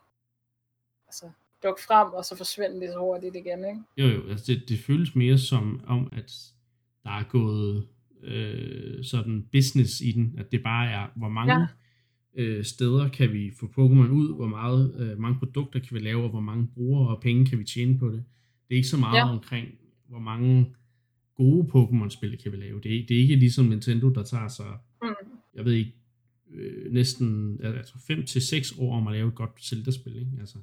[1.08, 1.30] altså,
[1.64, 3.66] dukke frem, og så forsvinde det så hurtigt igen.
[3.66, 3.82] Ikke?
[3.98, 4.30] Jo, jo.
[4.30, 6.32] Altså det, det føles mere som om, at
[7.04, 7.88] der er gået
[8.24, 11.68] øh, sådan business i den, at det bare er, hvor mange ja.
[12.36, 16.24] øh, steder kan vi få Pokémon ud, hvor meget, øh, mange produkter kan vi lave,
[16.24, 18.24] og hvor mange brugere og penge kan vi tjene på det.
[18.68, 19.30] Det er ikke så meget ja.
[19.30, 19.68] omkring,
[20.08, 20.76] hvor mange
[21.42, 22.82] gode Pokémon-spil kan vi lave.
[22.84, 25.08] Det er, det er ikke ligesom Nintendo, der tager sig mm.
[25.56, 25.94] jeg ved ikke,
[26.54, 30.32] øh, næsten altså 5 til 6 år om at lave et godt Zelda-spil, ikke?
[30.40, 30.58] Altså,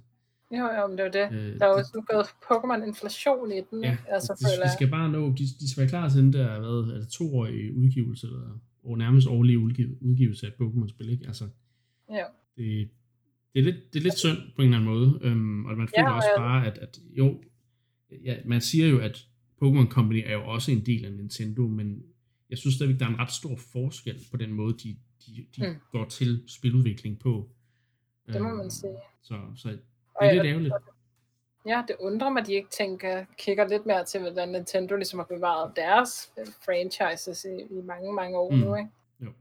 [0.52, 1.36] jo, jo, men det er det.
[1.36, 3.84] Øh, der er jo også gået Pokémon-inflation i den.
[3.84, 6.58] Ja, altså, de, de, skal bare nå, de, de skal være klar til den der,
[6.58, 9.58] hvad, det toårige udgivelse, eller og nærmest årlige
[10.00, 11.26] udgivelse af Pokémon-spil, ikke?
[11.26, 11.48] Altså,
[12.10, 12.24] ja.
[12.56, 12.90] det,
[13.52, 15.88] det, er lidt, det er lidt synd på en eller anden måde, øhm, og man
[15.88, 17.42] føler ja, også bare, at, at jo,
[18.24, 19.27] ja, man siger jo, at
[19.62, 22.02] Pokémon Company er jo også en del af Nintendo, men
[22.50, 25.68] jeg synes stadigvæk, der er en ret stor forskel på den måde, de, de, de
[25.68, 25.76] mm.
[25.92, 27.48] går til spiludvikling på.
[28.26, 28.96] Det må man øhm, sige.
[29.22, 29.80] Så, så det
[30.20, 30.74] er lidt ærgerligt.
[31.66, 35.18] Ja, det undrer mig, at de ikke tænker, kigger lidt mere til, hvordan Nintendo ligesom
[35.18, 38.58] har bevaret deres øh, franchises i, i mange, mange år mm.
[38.58, 38.76] nu.
[38.76, 38.90] Ikke?
[39.20, 39.32] Jo.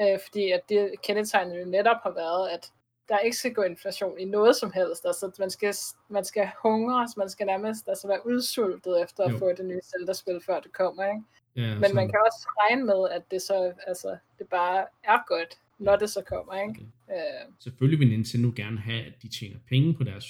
[0.00, 2.72] Øh, fordi at det kendetegnet jo netop har været, at
[3.12, 5.02] der ikke skal gå inflation i noget som helst.
[5.10, 5.74] Altså, man skal,
[6.08, 9.34] man skal hungre, man skal nærmest altså, være udsultet efter jo.
[9.34, 11.02] at få det nye Zelda-spil, før det kommer.
[11.12, 11.22] Ikke?
[11.56, 11.94] Ja, Men så...
[11.94, 16.10] man kan også regne med, at det så altså, det bare er godt, når det
[16.10, 16.52] så kommer.
[16.54, 16.80] Ikke?
[17.08, 17.16] Okay.
[17.16, 17.52] Øh.
[17.58, 20.26] Selvfølgelig vil Nintendo gerne have, at de tjener penge på deres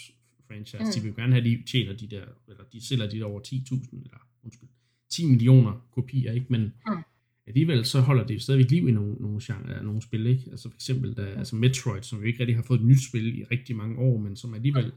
[0.48, 0.84] franchise.
[0.84, 0.92] Mm.
[0.94, 3.40] De vil gerne have, at de tjener de der, eller de sælger de der over
[3.40, 4.68] 10.000, eller undskyld,
[5.10, 6.46] 10 millioner kopier, ikke?
[6.48, 7.02] Men mm.
[7.46, 10.44] Alligevel så holder det jo stadigvæk liv i nogle, nogle, genre, nogle spil, ikke?
[10.50, 13.38] Altså for eksempel da, altså Metroid, som jo ikke rigtig har fået et nyt spil
[13.38, 14.92] i rigtig mange år, men som alligevel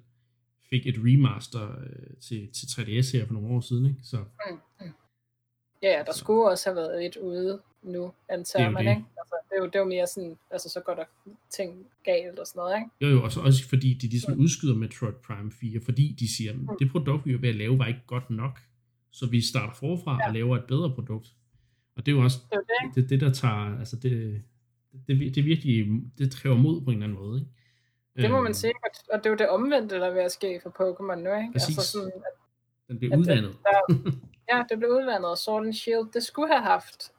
[0.69, 3.99] fik et remaster øh, til, til 3DS her for nogle år siden, ikke?
[4.03, 4.58] Så, mm.
[4.81, 4.91] Mm.
[5.81, 6.19] Ja, der så.
[6.19, 8.91] skulle også have været et ude nu, antager man, det.
[8.91, 9.05] ikke?
[9.17, 11.05] Altså, det, er jo, det er jo mere sådan, altså så går der
[11.49, 12.89] ting galt og sådan noget, ikke?
[13.01, 14.39] Jo, jo, og så også fordi de ligesom mm.
[14.39, 16.69] udskyder Metroid Prime 4, fordi de siger, mm.
[16.79, 18.60] det produkt, vi er ved at lave, var ikke godt nok,
[19.12, 20.27] så vi starter forfra ja.
[20.27, 21.27] og laver et bedre produkt.
[21.95, 23.10] Og det er jo også det, er det.
[23.10, 24.41] det, der tager, altså det,
[24.91, 25.86] det, det, det virkelig,
[26.17, 27.51] det kræver mod på en eller anden måde, ikke?
[28.15, 28.53] Det må man øhm.
[28.53, 28.73] sige,
[29.13, 31.51] og det er jo det omvendte, der er ved at ske for Pokémon nu, ikke?
[31.51, 31.77] Præcis.
[31.77, 32.34] Altså sådan, at,
[32.88, 33.58] Den bliver udvandet.
[33.63, 34.12] Der,
[34.51, 37.12] Ja, det blev udvandet, og Sword and Shield, det skulle have haft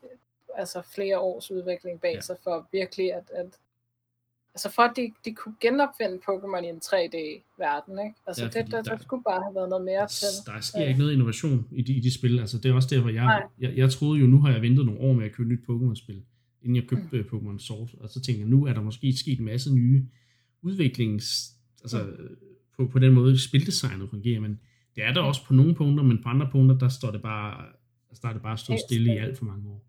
[0.55, 2.21] altså flere års udvikling bag ja.
[2.21, 3.59] sig, for virkelig at, at
[4.57, 8.17] altså for at de, de kunne genopfinde Pokémon i en 3D-verden, ikke?
[8.27, 10.33] Altså ja, det, der, der, der, skulle bare have været noget mere til.
[10.47, 10.89] Der sker ja.
[10.89, 13.77] ikke noget innovation i de, i de spil, altså det er også derfor, jeg, jeg,
[13.77, 16.23] jeg troede jo, nu har jeg ventet nogle år med at købe nyt Pokémon-spil,
[16.63, 17.29] inden jeg købte mm.
[17.31, 20.07] Pokémon Sword, og så tænker jeg, nu er der måske sket en masse nye
[20.63, 21.27] udviklings,
[21.83, 22.37] altså mm.
[22.77, 24.61] på, på den måde spildesignet fungerer, men
[24.95, 27.65] det er der også på nogle punkter, men på andre punkter, der står det bare,
[28.23, 29.86] der er det bare stået stille i alt for mange år.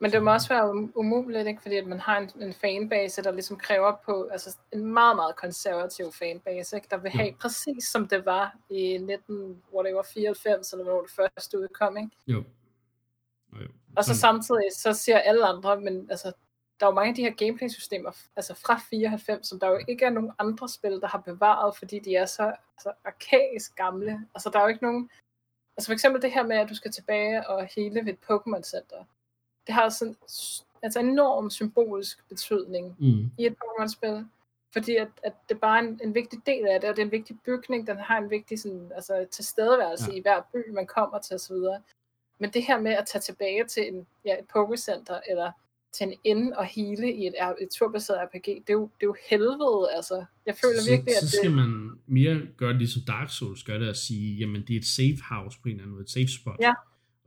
[0.00, 1.62] Men det må også være umuligt, ikke?
[1.62, 5.36] fordi at man har en, en fanbase, der ligesom kræver på, altså en meget, meget
[5.36, 6.88] konservativ fanbase, ikke?
[6.90, 7.34] der vil have ja.
[7.40, 11.96] præcis som det var i 19, hvor det var 94, eller hvor det første udkom.
[11.96, 12.10] Ikke?
[12.26, 12.44] Jo.
[13.52, 13.68] Og, jo.
[13.96, 16.32] og så samtidig, så siger alle andre, men altså,
[16.80, 20.04] der er jo mange af de her gameplay-systemer, altså fra 94, som der jo ikke
[20.04, 24.26] er nogen andre spil, der har bevaret, fordi de er så altså, arkaisk gamle.
[24.34, 25.10] Altså der er jo ikke nogen...
[25.76, 29.04] Altså for eksempel det her med, at du skal tilbage og hele ved et Pokémon-center.
[29.68, 30.16] Det har sådan
[30.82, 33.30] altså enorm symbolisk betydning mm.
[33.38, 34.24] i et Pokémon-spil.
[34.72, 37.06] Fordi at, at det bare er en, en vigtig del af det, og det er
[37.06, 40.16] en vigtig bygning, den har en vigtig sådan, altså, tilstedeværelse ja.
[40.16, 41.56] i hver by, man kommer til osv.
[42.40, 45.50] Men det her med at tage tilbage til en, ja, et Pokécenter, eller
[45.92, 49.06] til en ende og hele i et, et turbaseret RPG, det er, jo, det er
[49.06, 50.24] jo helvede, altså.
[50.46, 51.30] Jeg føler så, virkelig, at det...
[51.30, 54.74] Så skal man mere gøre det, ligesom Dark Souls gør det, at sige, jamen det
[54.76, 56.56] er et safe house på en eller anden måde, et safe spot.
[56.60, 56.72] Ja.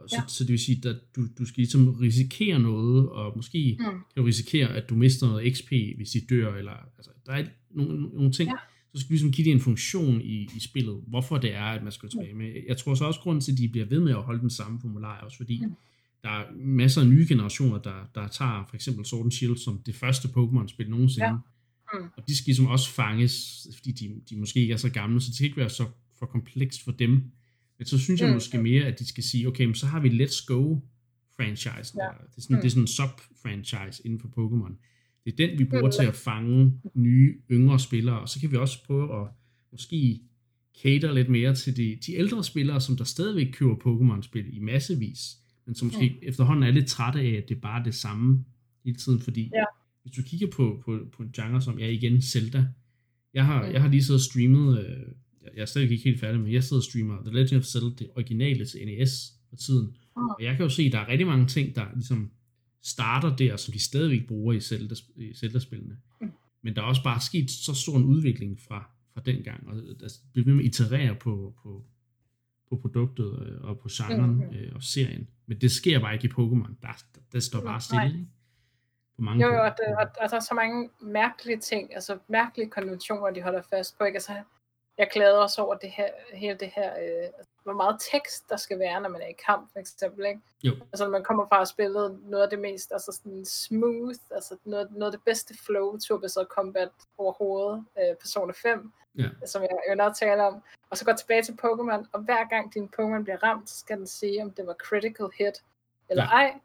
[0.04, 0.22] Og så, ja.
[0.28, 3.86] så det vil sige, at du, du skal ligesom risikere noget, og måske mm.
[3.86, 7.46] kan du risikere, at du mister noget XP, hvis de dør, eller altså, der er
[7.72, 8.56] nogle, nogle ting, ja.
[8.94, 11.84] så skal vi ligesom give det en funktion i, i spillet, hvorfor det er, at
[11.84, 12.54] man skal tilbage med.
[12.68, 14.80] Jeg tror så også, grunden til, at de bliver ved med at holde den samme
[14.82, 15.76] formular, også fordi, mm
[16.24, 19.82] der er masser af nye generationer, der, der tager for eksempel Sword and Shield som
[19.86, 21.28] det første Pokémon-spil nogensinde.
[21.28, 21.34] Ja.
[21.94, 22.06] Mm.
[22.18, 25.28] Og de skal ligesom også fanges, fordi de, de måske ikke er så gamle, så
[25.28, 25.86] det skal ikke være så
[26.20, 27.24] for komplekst for dem.
[27.82, 28.34] Men så synes jeg mm.
[28.34, 30.80] måske mere, at de skal sige, okay, men så har vi Let's Go
[31.36, 31.70] franchise.
[31.72, 32.10] Ja.
[32.28, 32.62] Det, er sådan, mm.
[32.62, 34.74] det er sådan en sub-franchise inden for Pokémon.
[35.26, 35.92] Det er den, vi bruger mm.
[35.92, 39.28] til at fange nye, yngre spillere, og så kan vi også prøve at
[39.72, 40.20] måske
[40.84, 45.42] cater lidt mere til de, de ældre spillere, som der stadigvæk køber Pokémon-spil i massevis
[45.66, 46.28] men som måske ja.
[46.28, 48.46] efterhånden er lidt trætte af, at det bare er det samme
[48.86, 49.64] hele tiden, fordi ja.
[50.02, 52.68] hvis du kigger på, på, på en genre som, ja igen, Zelda,
[53.34, 53.72] jeg har, ja.
[53.72, 55.08] jeg har lige og streamet, øh,
[55.56, 57.90] jeg er stadig ikke helt færdig, men jeg sidder og streamer The Legend of Zelda,
[58.00, 60.22] det originale til NES for tiden, ja.
[60.22, 62.32] og jeg kan jo se, at der er rigtig mange ting, der ligesom
[62.84, 65.98] starter der, som de stadigvæk bruger i Zelda, i Zelda-spillene.
[66.22, 66.28] Ja.
[66.62, 69.76] Men der er også bare sket så stor en udvikling fra, fra den gang, og
[69.76, 71.86] der bliver ved med at iterere på, på,
[72.70, 74.42] på produktet øh, og på genren mm.
[74.42, 75.28] øh, og serien.
[75.46, 76.74] Men det sker bare ikke i Pokémon.
[76.82, 78.26] Der, der, der står bare stille, ikke?
[79.16, 82.70] På mange jo, og, det, og, og der er så mange mærkelige ting, altså mærkelige
[82.70, 84.16] konventioner, de holder fast på, ikke?
[84.16, 84.34] Altså,
[85.02, 87.30] jeg glæder også over det her, hele det her, øh,
[87.64, 90.42] hvor meget tekst der skal være, når man er i kamp, for eksempel, ikke?
[90.64, 90.72] Jo.
[90.82, 94.58] Altså, når man kommer fra at spille noget af det mest, altså sådan smooth, altså
[94.66, 99.30] noget, noget af det bedste flow, turbaseret combat overhovedet, øh, Persona 5, Ja.
[99.46, 102.74] som jeg jo nok taler om, og så går tilbage til Pokémon, og hver gang
[102.74, 105.64] din Pokémon bliver ramt, så skal den sige, om det var critical hit,
[106.10, 106.30] eller Ja.
[106.30, 106.60] ej.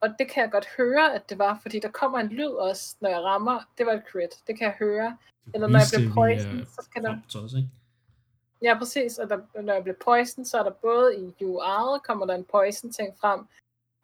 [0.00, 2.96] Og, det kan jeg godt høre, at det var, fordi der kommer en lyd også,
[3.00, 5.18] når jeg rammer, det var et crit, det kan jeg høre.
[5.54, 7.16] Eller når jeg bliver poisoned, så skal der...
[7.56, 7.68] ikke?
[8.62, 9.18] Ja, præcis.
[9.18, 12.44] Og der, når jeg bliver poison, så er der både i UR'et, kommer der en
[12.44, 13.40] poison ting frem.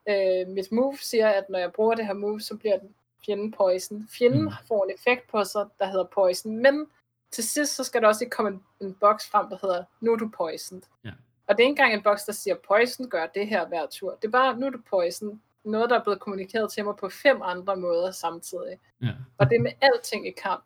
[0.09, 2.95] Øh, mit move siger, at når jeg bruger det her move, så bliver den
[3.27, 4.09] fjenden poison.
[4.11, 4.53] Fjenden Mm.
[4.69, 6.57] får en effekt på sig, der hedder poison.
[6.57, 6.87] Men
[7.31, 10.13] til sidst, så skal der også lige komme en, en boks frem, der hedder, nu
[10.13, 10.83] er du poisoned.
[11.05, 11.11] Ja.
[11.47, 14.15] Og det er ikke engang en boks, der siger, poison gør det her hver tur.
[14.23, 15.43] Det er bare, nu er du poison.
[15.65, 18.79] Noget, der er blevet kommunikeret til mig på fem andre måder samtidig.
[19.03, 19.13] Ja.
[19.39, 20.65] Og det er med alting i kamp.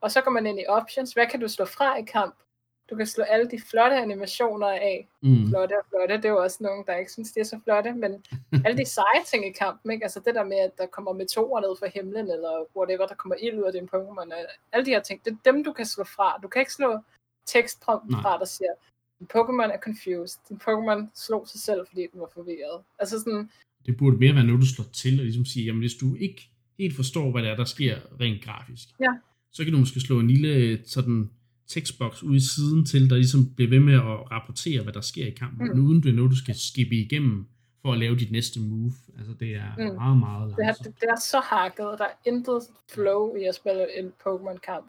[0.00, 1.12] Og så går man ind i options.
[1.12, 2.34] Hvad kan du slå fra i kamp?
[2.90, 5.08] Du kan slå alle de flotte animationer af.
[5.22, 5.48] Mm.
[5.48, 6.16] Flotte og flotte.
[6.16, 7.92] Det er jo også nogen, der ikke synes, de er så flotte.
[7.92, 8.24] Men
[8.64, 10.04] alle de seje ting i kampen, ikke?
[10.04, 13.36] Altså det der med, at der kommer meteorer ned fra himlen, eller whatever, der kommer
[13.36, 14.34] ild ud af din Pokémon.
[14.72, 16.38] Alle de her ting, det er dem, du kan slå fra.
[16.42, 16.98] Du kan ikke slå
[17.46, 18.74] tekstprompten fra, der siger,
[19.18, 20.40] din Pokémon er confused.
[20.48, 22.84] Din Pokémon slog sig selv, fordi den var forvirret.
[22.98, 23.50] Altså sådan,
[23.86, 26.50] Det burde mere være noget, du slår til, og ligesom sige, jamen hvis du ikke
[26.78, 29.12] helt forstår, hvad det er, der sker rent grafisk, Ja.
[29.52, 31.30] så kan du måske slå en lille sådan
[31.66, 35.26] tekstboks ud i siden til, der ligesom bliver ved med at rapportere, hvad der sker
[35.26, 35.84] i kampen, Mm.
[35.86, 37.46] uden det er noget, du skal skippe igennem
[37.82, 38.92] for at lave dit næste move.
[39.18, 39.94] Altså det er Mm.
[39.94, 42.62] meget, meget det, er, det er så hakket, og der er intet
[42.94, 44.86] flow i at spille en Pokémon-kamp.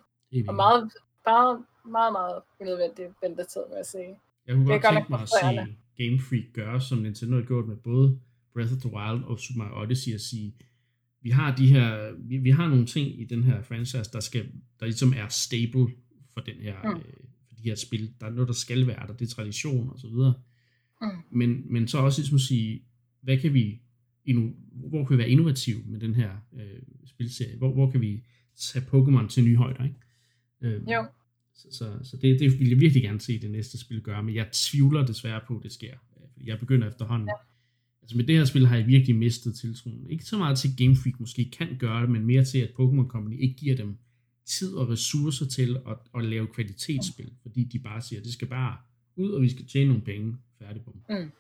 [0.48, 0.92] Og meget,
[1.26, 1.60] meget,
[1.92, 4.12] meget, meget unødvendig ventetid, må jeg sige.
[4.48, 7.68] Jeg kunne det godt tænke mig at se Game Freak gøre, som Nintendo har gjort
[7.68, 8.20] med både
[8.56, 10.54] Breath of the Wild og Super Mario Odyssey, at sige,
[11.22, 14.46] vi har de her, vi, vi har nogle ting i den her franchise, der skal,
[14.80, 15.88] der ligesom er stable
[16.34, 16.98] for den her, Mm.
[17.00, 17.04] øh,
[17.48, 18.14] for de her spil.
[18.20, 20.34] Der er noget, der skal være der, det er tradition og så videre.
[21.02, 21.08] Mm.
[21.38, 22.82] Men, men så også ligesom sige,
[23.22, 23.82] hvad kan vi,
[24.72, 27.58] hvor kan vi være innovative med den her øh, spilserie?
[27.58, 28.24] Hvor, hvor kan vi
[28.58, 29.96] tage Pokémon til nye højder, ikke?
[30.62, 31.06] Øh, Jo.
[31.56, 34.36] så, så, så det, det vil jeg virkelig gerne se det næste spil gøre, men
[34.36, 35.94] jeg tvivler desværre på, at det sker.
[36.40, 37.28] Øh, jeg begynder efterhånden.
[37.28, 37.34] Ja.
[38.06, 40.08] Altså med det her spil har jeg virkelig mistet tiltroen.
[40.10, 43.08] Ikke så meget til Game Freak måske kan gøre det, men mere til, at Pokémon
[43.08, 43.98] Company ikke giver dem
[44.46, 47.34] tid og ressourcer til at, at lave kvalitetsspil.
[47.42, 48.78] Fordi de bare siger, at det skal bare
[49.16, 50.38] ud, og vi skal tjene nogle penge.
[50.60, 51.32] Færdig på Mm.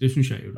[0.00, 0.54] Det synes jeg er jo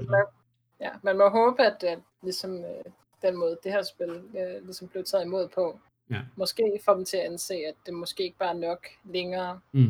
[0.80, 2.84] ja, man må håbe, at, at ligesom, øh,
[3.22, 4.08] den måde, det her spil
[4.40, 6.20] øh, ligesom blev taget imod på, Ja.
[6.36, 9.60] måske får dem til at anse, at det måske ikke bare er nok længere.
[9.72, 9.80] Mm.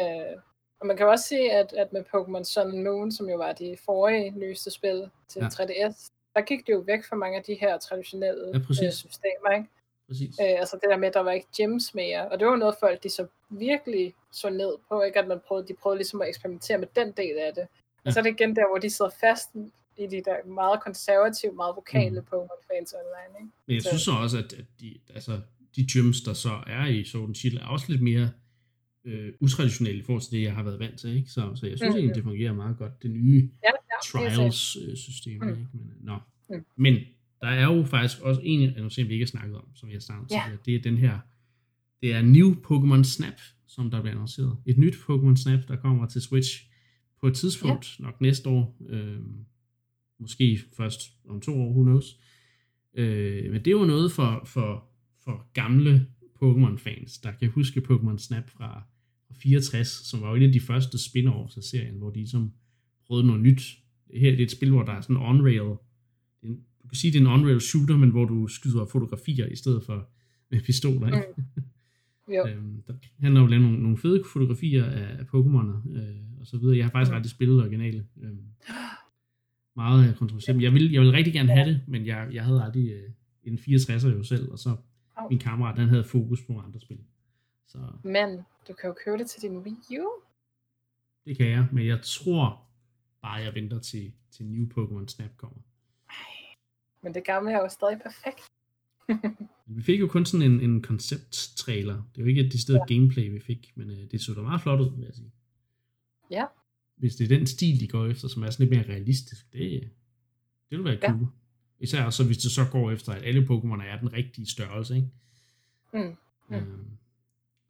[0.00, 0.36] Øh,
[0.80, 3.52] og man kan også se, at, at med Pokémon Sun and Moon, som jo var
[3.52, 5.48] de forrige nyeste spil til Ja.
[5.58, 5.64] ja.
[5.88, 8.82] 3DS, der gik det jo væk fra mange af de her traditionelle Ja, præcis.
[8.84, 9.68] øh, systemer, ikke?
[10.08, 10.28] Præcis.
[10.40, 12.74] Øh, altså det der med, at der var ikke gems mere, og det var noget
[12.80, 15.18] folk, de så virkelig så ned på, ikke?
[15.18, 17.60] At man prøvede, de prøvede ligesom at eksperimentere med den del af det.
[17.60, 17.66] Ja.
[18.04, 19.48] Og så er det igen der, hvor de sidder fast
[19.96, 22.26] i de der meget konservative, meget vokale mm.
[22.32, 23.50] Pokémon-fans online, ikke?
[23.66, 25.40] Men jeg Så- synes så også, at, at de, altså,
[25.76, 28.30] de gyms, der så er i Sword and Shield, er også lidt mere
[29.04, 31.10] øh, utraditionelle i forhold til det, jeg har været vant til.
[31.16, 31.30] Ikke?
[31.30, 31.96] Så, så jeg synes Mhm.
[31.96, 35.42] egentlig, det fungerer meget godt, det nye Ja, ja, trials-system.
[35.42, 35.48] Mm.
[35.48, 35.66] Ikke?
[35.72, 36.18] Men, nå.
[36.50, 36.64] Mm.
[36.76, 36.94] Men
[37.40, 39.90] der er jo faktisk også en af nogle ting, vi ikke har snakket om, som
[39.90, 40.40] jeg startede Ja.
[40.42, 40.62] tidligere.
[40.64, 41.18] Det er den her,
[42.02, 44.56] det er New Pokémon Snap, som der bliver annonceret.
[44.66, 46.66] Et nyt Pokémon Snap, der kommer til Switch
[47.20, 48.04] på et tidspunkt, ja.
[48.04, 48.76] nok næste år.
[48.88, 49.18] Øh,
[50.20, 52.18] måske først om to år, who knows.
[52.94, 54.88] Øh, men det er jo noget for, for,
[55.24, 56.06] for gamle
[56.42, 58.82] Pokémon-fans, der kan huske Pokémon Snap fra,
[59.28, 62.52] fra 64, som var jo en af de første spin-offs af serien, hvor de ligesom
[63.06, 63.62] prøvede noget nyt.
[64.14, 65.76] Her det er et spil, hvor der er sådan en on-rail.
[66.42, 69.56] en- Du kan sige, det er en on-rail shooter, men hvor du skyder fotografier i
[69.56, 70.08] stedet for
[70.50, 71.06] med pistoler.
[71.06, 71.18] Ikke?
[72.28, 72.46] Jo.
[72.48, 76.58] Øhm, der handler jo om nogle, nogle fede fotografier af, af Pokémoner øh, og så
[76.58, 76.76] videre.
[76.76, 77.16] Jeg har faktisk Mm.
[77.16, 78.06] aldrig spillet originale.
[78.22, 78.38] Øhm,
[79.76, 80.62] meget øh, kontroversielt.
[80.62, 83.10] Jeg vil, jeg vil rigtig gerne have det, men jeg, jeg havde aldrig øh,
[83.44, 84.76] en 64'er jo selv, og så
[85.30, 86.98] min kammerat, den havde fokus på andre spil.
[87.66, 90.08] Så Men du kan jo købe det til din Wii U.
[91.24, 92.66] det kan jeg, men jeg tror
[93.22, 95.58] bare, jeg venter til, til New Pokémon Snap kommer.
[97.02, 98.40] Men det gamle er jo stadig perfekt.
[99.76, 101.94] Vi fik jo kun sådan en, en koncept-trailer.
[101.94, 102.94] Det er jo ikke et decideret ja.
[102.94, 105.32] gameplay, vi fik, men øh, det så da meget flot ud, vil jeg sige.
[106.30, 106.44] Ja.
[106.96, 109.90] Hvis det er den stil, de går efter, som er sådan lidt mere realistisk, det,
[110.70, 111.08] det vil være Ja.
[111.10, 111.26] cool.
[111.80, 115.08] Især så, hvis det så går efter, at alle Pokémon er den rigtige størrelse, ikke?
[115.92, 116.16] Mm.
[116.48, 116.54] Mm.
[116.56, 116.86] Øhm,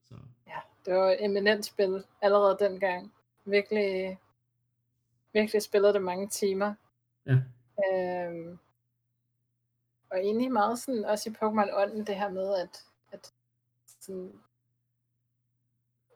[0.09, 0.15] så
[0.47, 3.13] Ja, det var et eminent spil allerede dengang.
[3.45, 4.19] Virkelig,
[5.33, 6.75] virkelig spillede det mange timer.
[7.27, 7.39] Ja.
[7.85, 8.59] Øhm,
[10.11, 13.33] og egentlig meget sådan, også i Pokémon Ånden, det her med, at, at
[14.01, 14.33] sådan,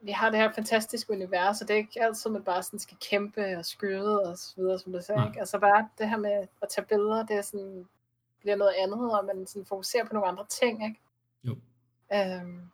[0.01, 2.97] vi har det her fantastiske univers, og det er ikke altid, man bare sådan skal
[3.11, 5.27] kæmpe og skyde og så videre, som du sagde.
[5.27, 5.41] Ikke?
[5.41, 7.89] Altså bare det her med at tage billeder, det er sådan,
[8.41, 11.01] bliver noget andet, og man sådan fokuserer på nogle andre ting, ikke?
[11.45, 11.57] Jo.
[12.15, 12.71] Øhm,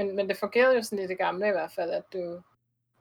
[0.00, 2.42] men, men det fungerede jo sådan i det gamle i hvert fald, at du,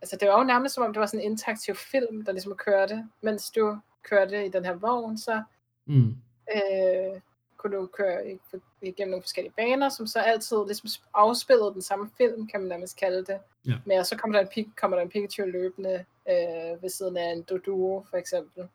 [0.02, 2.56] altså det var jo nærmest som om, det var sådan en interaktiv film, der ligesom
[2.56, 5.44] kørte, mens du kørte i den her vogn, så
[5.86, 6.16] mm.
[6.56, 7.22] øh,
[7.58, 8.40] kunne du køre
[8.82, 12.98] igennem nogle forskellige baner, som så altid ligesom afspillede den samme film, kan man nærmest
[12.98, 13.40] kalde det.
[13.66, 13.78] Ja.
[13.86, 17.42] Men så kommer der en, kommer der en Pikachu løbende øh, ved siden af en
[17.42, 18.68] Doduo, for eksempel.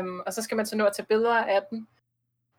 [0.00, 1.88] Um, og så skal man så nå at tage billeder af den.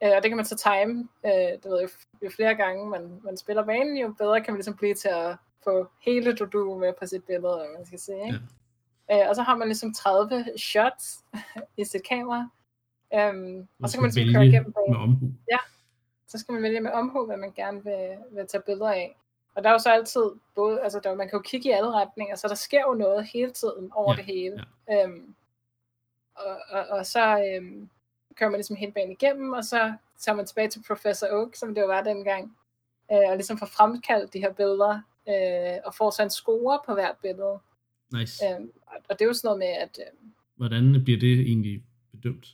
[0.06, 1.08] Uh, og det kan man så time.
[1.24, 1.90] Uh, det ved jeg,
[2.24, 5.38] jo flere gange man, man spiller banen, jo bedre kan man ligesom blive til at
[5.64, 8.14] få hele Doduo med på sit billede, man skal se.
[8.14, 8.40] Ikke?
[9.10, 9.24] Ja.
[9.24, 11.26] Uh, og så har man ligesom 30 shots
[11.82, 12.50] i sit kamera.
[13.16, 14.92] Um, og så kan man så køre igennem banen.
[14.92, 15.28] med omhu.
[15.52, 15.58] Ja,
[16.28, 19.16] så skal man vælge med omhu, hvad man gerne vil, vil tage billeder af.
[19.56, 21.92] Og der er jo så altid både, altså der, man kan jo kigge i alle
[21.92, 24.66] retninger, så der sker jo noget hele tiden over ja, det hele.
[24.88, 25.06] Ja.
[25.06, 25.36] Um,
[26.36, 27.90] og, og, og så um,
[28.40, 31.76] kører man ligesom hele banen igennem, og så tager man tilbage til Professor Oak, som
[31.76, 32.58] det jo var dengang,
[33.12, 36.94] uh, og ligesom får fremkaldt de her billeder, uh, og får så en score på
[36.94, 37.60] hvert billede.
[38.14, 38.46] Nice.
[38.58, 38.72] Um,
[39.10, 40.00] og det er jo sådan noget med, at...
[40.22, 42.48] Um, Hvordan bliver det egentlig bedømt?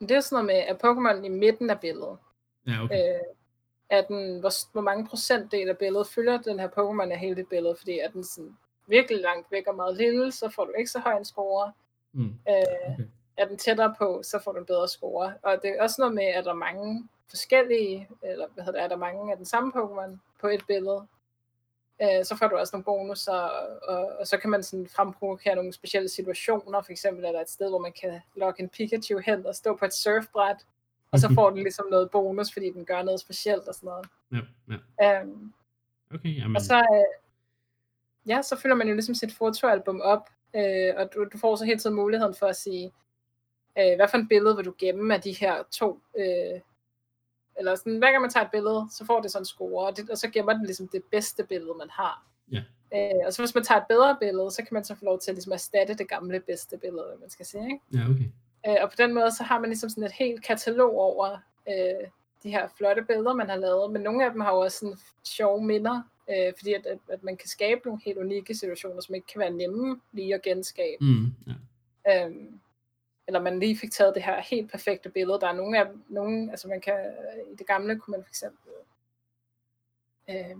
[0.00, 2.18] Det er sådan noget med, at Pokémon i midten af billedet.
[2.66, 3.14] Ja, okay.
[3.14, 3.20] Øh,
[3.90, 7.48] at den, hvor, hvor mange procentdel af billedet følger den her Pokémon af hele det
[7.48, 8.56] billede, fordi er den sådan
[8.86, 11.72] virkelig langt væk og meget lille, så får du ikke så høj en score.
[12.12, 12.24] Mm.
[12.24, 13.04] Øh, okay.
[13.36, 15.34] Er den tættere på, så får du en bedre score.
[15.42, 18.84] Og det er også noget med, at der er mange forskellige, eller hvad hedder det,
[18.84, 21.06] er der mange af den samme Pokémon på et billede,
[22.02, 25.54] øh, så får du også nogle bonusser, og, og, og så kan man sådan fremprovokere
[25.54, 26.82] nogle specielle situationer.
[26.82, 29.76] For eksempel er der et sted, hvor man kan logge en Pikachu hen og stå
[29.76, 30.66] på et surfbræt,
[31.12, 34.06] og så får den ligesom noget bonus, fordi den gør noget specielt og sådan noget.
[34.32, 35.22] Ja, ja.
[35.22, 35.52] Um,
[36.14, 36.56] okay, jamen.
[36.56, 37.20] Og så, øh,
[38.28, 41.64] ja, så følger man jo ligesom sit fotoalbum op, øh, og du, du får så
[41.64, 42.92] hele tiden muligheden for at sige,
[43.78, 46.60] øh, hvad for et billede vil du gemme af de her to øh,
[47.58, 49.96] eller sådan, hver gang man tager et billede, så får det sådan en score, og,
[49.96, 52.26] det, og så gemmer den ligesom det bedste billede, man har.
[52.52, 52.62] Ja.
[52.94, 55.20] Øh, og så hvis man tager et bedre billede, så kan man så få lov
[55.20, 57.64] til at ligesom erstatte det gamle bedste billede, man skal sige.
[57.64, 57.80] Ikke?
[57.92, 58.30] Ja, okay.
[58.68, 62.08] Øh, og på den måde, så har man ligesom sådan et helt katalog over øh,
[62.42, 64.98] de her flotte billeder, man har lavet, men nogle af dem har jo også sådan
[65.24, 69.14] sjove minder, øh, fordi at, at, at man kan skabe nogle helt unikke situationer, som
[69.14, 71.04] ikke kan være nemme lige at genskabe.
[71.04, 71.26] Mm,
[72.06, 72.24] ja.
[72.24, 72.60] øhm,
[73.26, 75.40] eller man lige fik taget det her helt perfekte billede.
[75.40, 76.94] Der er nogle af nogle, altså man kan,
[77.52, 78.70] i det gamle kunne man for eksempel,
[80.30, 80.56] øh,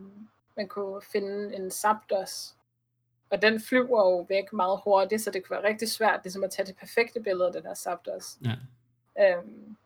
[0.57, 2.55] man kunne finde en Zapdos,
[3.31, 6.51] og den flyver jo væk meget hurtigt, så det kan være rigtig svært ligesom at
[6.51, 8.39] tage det perfekte billede af den her Zapdos.
[8.45, 8.57] Ja.
[9.21, 9.77] Øhm,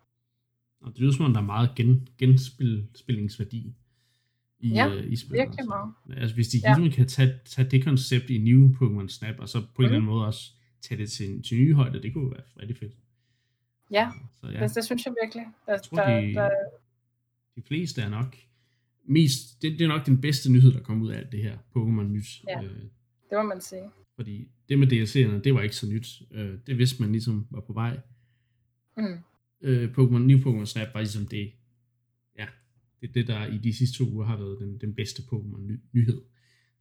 [0.80, 3.74] og det lyder som om, der er meget gen, genspillingsværdi
[4.58, 5.42] i, ja, uh, i spillet.
[5.42, 5.94] virkelig meget.
[6.16, 6.74] Altså hvis de ja.
[6.74, 9.82] ligesom kan tage, tage det koncept i New Pokémon Snap, og så på mm.
[9.82, 12.76] en eller anden måde også tage det til, til nye højder, det kunne være rigtig
[12.76, 12.92] fedt.
[13.90, 14.62] Ja, så, ja.
[14.62, 15.46] Det, det synes jeg virkelig.
[15.66, 16.50] Der, jeg tror, der, de, der...
[17.56, 18.36] de fleste er nok
[19.04, 21.58] mest, det, det er nok den bedste nyhed, der kom ud af alt det her
[21.76, 22.42] Pokémon nyt.
[22.48, 22.70] Ja, øh,
[23.30, 23.90] det må man sige.
[24.16, 26.22] Fordi det med DLC'erne, det var ikke så nyt.
[26.30, 28.00] Øh, det vidste man ligesom var på vej.
[28.96, 29.18] Mm.
[29.60, 31.52] Øh, Pokémon, New Pokémon Snap var ligesom det,
[32.38, 32.46] ja,
[33.00, 36.20] det er det, der i de sidste to uger har været den, den bedste Pokémon-nyhed.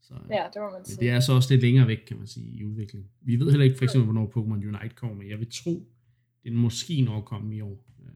[0.01, 0.99] Så, ja, det må man sige.
[0.99, 3.09] Det er så også lidt længere væk, kan man sige, i udviklingen.
[3.21, 5.87] Vi ved heller ikke for eksempel, hvornår Pokémon Unite kommer, men jeg vil tro,
[6.43, 7.85] det er måske når komme i år.
[8.01, 8.11] Øh,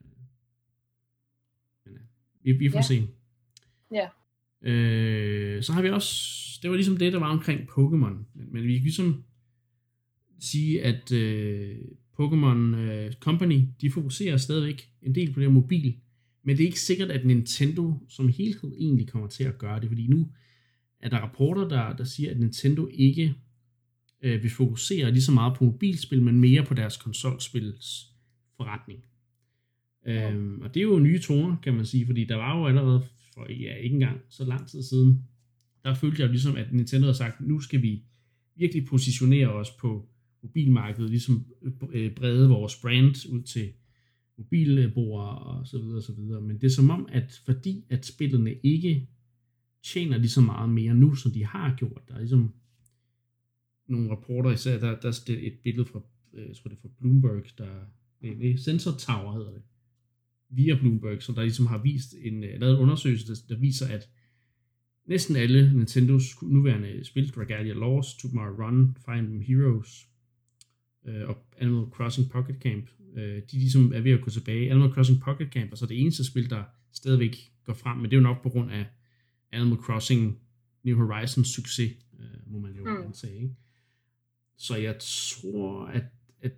[1.85, 2.01] men,
[2.43, 2.81] vi, vi får ja.
[2.81, 3.07] se.
[3.91, 4.07] Ja.
[4.61, 8.63] Øh, så har vi også, det var ligesom det, der var omkring Pokémon, men, men
[8.63, 9.23] vi kan ligesom
[10.39, 11.77] sige, at øh,
[12.19, 15.97] Pokémon øh, Company, de fokuserer stadigvæk en del på det mobil,
[16.43, 19.87] men det er ikke sikkert, at Nintendo som helhed egentlig kommer til at gøre det,
[19.87, 20.29] fordi nu
[21.03, 23.35] at der rapporter, der, der siger, at Nintendo ikke
[24.21, 28.05] øh, vil fokusere lige så meget på mobilspil, men mere på deres konsolspils
[28.57, 29.05] forretning.
[30.05, 30.31] Ja.
[30.31, 33.01] Øhm, og det er jo nye toner, kan man sige, fordi der var jo allerede
[33.33, 35.23] for ja, ikke engang så lang tid siden,
[35.83, 38.03] der følte jeg jo ligesom, at Nintendo har sagt, nu skal vi
[38.55, 40.09] virkelig positionere os på
[40.43, 41.45] mobilmarkedet, ligesom
[41.93, 43.69] øh, brede vores brand ud til
[44.37, 46.41] mobilbrugere og så videre og så videre.
[46.41, 49.07] Men det er som om, at fordi at spillene ikke
[49.83, 52.01] tjener lige så meget mere nu, som de har gjort.
[52.07, 52.53] Der er ligesom
[53.87, 56.01] nogle rapporter, især der, der er et billede fra,
[56.33, 57.85] øh, jeg tror det er fra Bloomberg, der,
[58.21, 59.61] nej, nej, Sensor Tower hedder det,
[60.49, 63.87] via Bloomberg, som der ligesom har vist en, øh, lavet en undersøgelse, der, der viser,
[63.87, 64.09] at
[65.05, 70.07] næsten alle Nintendos nuværende spil, Dragalia Lost, Tomorrow Run, Fire Emblem Heroes
[71.05, 74.71] øh, og Animal Crossing Pocket Camp, øh, de ligesom er ved at gå tilbage.
[74.71, 78.13] Animal Crossing Pocket Camp er så det eneste spil, der stadigvæk går frem, men det
[78.13, 78.85] er jo nok på grund af
[79.53, 80.39] Animal Crossing
[80.83, 83.13] New Horizons succes, øh, må man jo mm.
[83.13, 83.35] sige.
[83.35, 83.55] Ikke?
[84.57, 86.03] Så jeg tror, at,
[86.41, 86.51] at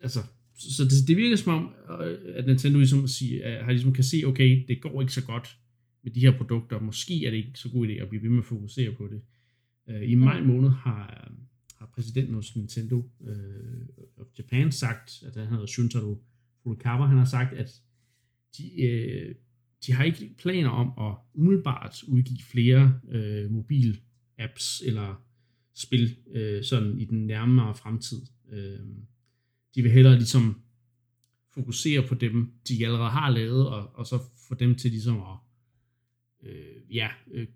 [0.00, 0.22] altså,
[0.54, 4.22] så det, det virker som om, øh, at Nintendo ligesom siger, har ligesom kan se,
[4.26, 5.58] okay, det går ikke så godt
[6.02, 8.38] med de her produkter, måske er det ikke så god idé at blive ved med
[8.38, 9.20] at fokusere på det.
[9.88, 10.46] Øh, I maj mm.
[10.46, 11.32] måned har,
[11.78, 16.24] har præsidenten hos Nintendo øh, of Japan sagt, at han hedder Shuntaro
[16.62, 17.82] Furukawa, han har sagt, at
[18.56, 19.34] de, øh,
[19.86, 24.00] de har ikke planer om at umiddelbart udgive flere øh, mobil
[24.38, 25.22] apps eller
[25.74, 28.22] spil øh, sådan i den nærmere fremtid.
[28.52, 28.78] Øh,
[29.74, 30.60] de vil hellere ligesom
[31.54, 34.18] fokusere på dem, de allerede har lavet, og, og så
[34.48, 35.36] få dem til ligesom at
[36.42, 37.46] øh, ja, øh,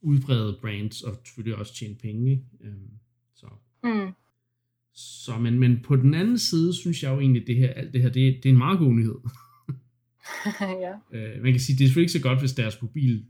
[0.00, 2.30] udbrede brands og selvfølgelig også tjene penge.
[2.30, 2.44] Ikke?
[2.60, 2.74] Øh,
[3.34, 3.46] så.
[3.84, 4.12] Mm.
[4.94, 8.02] Så, men, men på den anden side, synes jeg jo egentlig, det her, alt det
[8.02, 9.14] her, det, det er en meget god nyhed.
[10.84, 10.94] ja.
[11.12, 13.26] øh, man kan sige, det er selvfølgelig ikke så godt, hvis deres mobil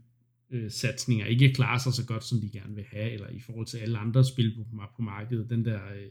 [0.49, 3.67] øh, satsninger ikke klarer sig så godt, som de gerne vil have, eller i forhold
[3.67, 4.63] til alle andre spil på,
[4.95, 5.49] på markedet.
[5.49, 6.07] Den der øh,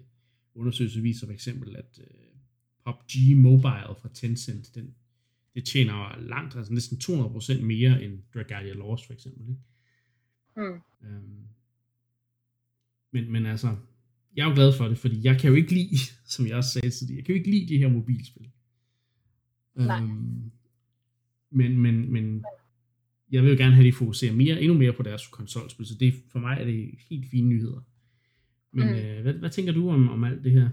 [0.54, 2.06] undersøgelse viser for eksempel, at øh,
[2.84, 4.94] PUBG Mobile fra Tencent, den,
[5.54, 9.48] det tjener langt, altså næsten 200% mere end Dragalia Lost for eksempel.
[9.48, 9.60] Ikke?
[10.56, 10.80] Mm.
[11.08, 11.46] Øhm,
[13.12, 13.76] men, men altså,
[14.36, 15.96] jeg er jo glad for det, fordi jeg kan jo ikke lide,
[16.34, 18.50] som jeg også sagde tidligere, jeg kan jo ikke lide de her mobilspil.
[19.74, 20.02] Nej.
[20.02, 20.52] Øhm,
[21.52, 22.44] men, men, men
[23.30, 25.94] jeg vil jo gerne have, at de fokuserer mere, endnu mere på deres konsolspil, så
[26.00, 27.80] det, for mig er det helt fine nyheder.
[28.72, 28.94] Men mm.
[28.94, 30.68] øh, hvad, hvad tænker du om, om alt det her?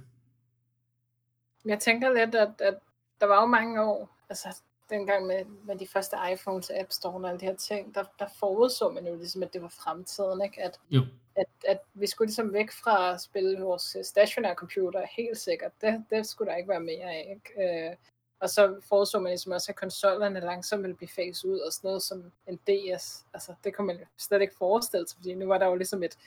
[1.65, 2.77] Jeg tænker lidt, at, at
[3.21, 7.29] der var jo mange år, altså dengang med, med de første iPhones, App Store og
[7.29, 10.63] alle de her ting, der, der forudså man jo ligesom, at det var fremtiden, ikke?
[10.63, 11.01] At, jo.
[11.35, 15.71] At, at vi skulle ligesom væk fra at spille vores stationære computer, helt sikkert.
[15.81, 17.87] Det, det skulle der ikke være mere af, ikke?
[17.89, 17.95] Øh,
[18.39, 21.87] og så foreså man ligesom også, at konsollerne langsomt ville blive faset ud, og sådan
[21.87, 23.25] noget som en DS.
[23.33, 26.03] Altså, det kunne man jo slet ikke forestille sig, fordi nu var der jo ligesom
[26.03, 26.17] et,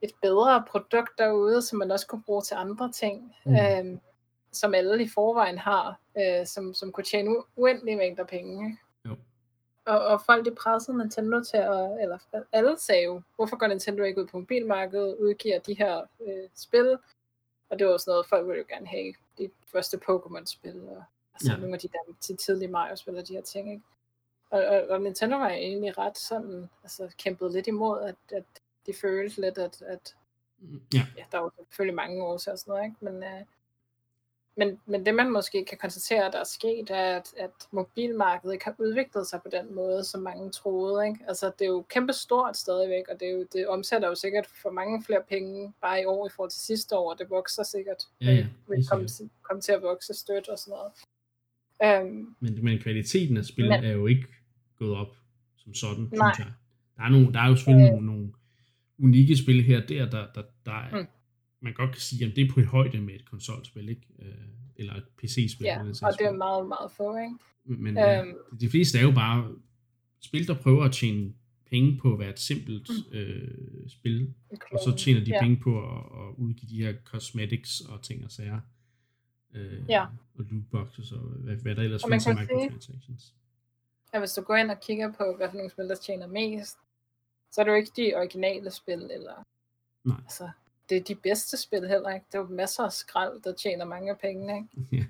[0.00, 3.54] et bedre produkt derude, som man også kunne bruge til andre ting, mm.
[3.56, 4.00] øhm,
[4.52, 8.78] som alle i forvejen har, øh, som, som kunne tjene uendelige mængder penge.
[9.06, 9.16] Jo.
[9.84, 12.18] Og, og folk de pressede Nintendo til at, eller
[12.52, 16.98] alle sagde jo, hvorfor går Nintendo ikke ud på mobilmarkedet, udgiver de her øh, spil,
[17.70, 21.52] og det var også noget, folk ville jo gerne have de første Pokémon-spil, og altså
[21.52, 21.56] ja.
[21.56, 23.84] nogle af de der til tidlige Mario-spil og de her ting, ikke?
[24.50, 28.44] Og, og, og Nintendo var egentlig ret sådan, altså kæmpede lidt imod, at, at
[28.86, 30.16] de følte lidt, at, at
[30.94, 31.06] ja.
[31.16, 32.96] ja, der var selvfølgelig mange årsager og sådan noget, ikke?
[33.00, 33.46] Men, uh,
[34.60, 38.64] men, men det man måske kan konstatere, der er sket, er, at, at mobilmarkedet ikke
[38.64, 41.06] har udviklet sig på den måde, som mange troede.
[41.08, 41.20] Ikke?
[41.28, 44.46] Altså, det er jo kæmpe stort stadigvæk, og det, er jo, det omsætter jo sikkert
[44.62, 47.62] for mange flere penge bare i år i forhold til sidste år, og det vokser
[47.62, 48.02] sikkert.
[48.20, 48.46] Ja, ja.
[48.68, 49.08] vil komme,
[49.42, 50.92] komme til at vokse støt og sådan noget.
[52.02, 54.26] Um, men, men kvaliteten af spillet men, er jo ikke
[54.78, 55.12] gået op
[55.56, 56.34] som sådan, nej.
[56.34, 56.52] synes jeg.
[56.96, 58.32] Der er, nogle, der er jo selvfølgelig øh, nogle, nogle
[59.02, 61.06] unikke spil her der, der, der, der er, mm
[61.60, 64.06] man godt kan sige, at det er på højde med et konsolspil, ikke?
[64.18, 64.34] Øh,
[64.76, 65.64] eller et PC-spil.
[65.64, 67.36] Ja, eller og det er meget, meget få, ikke?
[67.64, 69.54] Men øhm, de fleste er jo bare
[70.20, 71.32] spil, der prøver at tjene
[71.70, 73.18] penge på at være et simpelt mm.
[73.18, 74.72] øh, spil, okay.
[74.72, 75.42] og så tjener de ja.
[75.42, 78.60] penge på at, at udgive de her cosmetics og ting og sager.
[79.54, 80.06] Øh, ja.
[80.38, 83.34] Og lootboxes og hvad, hvad der ellers findes i microtransactions.
[84.14, 86.76] Ja, hvis du går ind og kigger på, hvad for nogle spil, der tjener mest,
[87.50, 89.46] så er det jo ikke de originale spil, eller
[90.04, 90.16] Nej.
[90.22, 90.50] Altså,
[90.90, 92.26] det er de bedste spil heller ikke.
[92.32, 94.68] Det er jo masser af skrald, der tjener mange penge, ikke?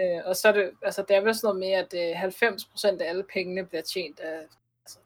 [0.00, 0.18] Yeah.
[0.18, 3.02] Øh, og så er det, altså det er vel sådan noget med, at øh, 90%
[3.02, 4.40] af alle pengene bliver tjent af
[4.84, 4.98] altså,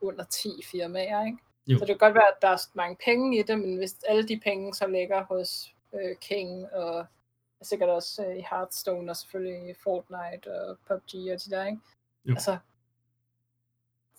[0.00, 1.38] under 10 firmaer, ikke?
[1.66, 1.78] Jo.
[1.78, 4.28] Så det kan godt være, at der er mange penge i det, men hvis alle
[4.28, 7.06] de penge så ligger hos øh, King og
[7.62, 11.78] sikkert også øh, i Hearthstone og selvfølgelig Fortnite og PUBG og de der, ikke?
[12.24, 12.32] Jo.
[12.32, 12.56] Altså,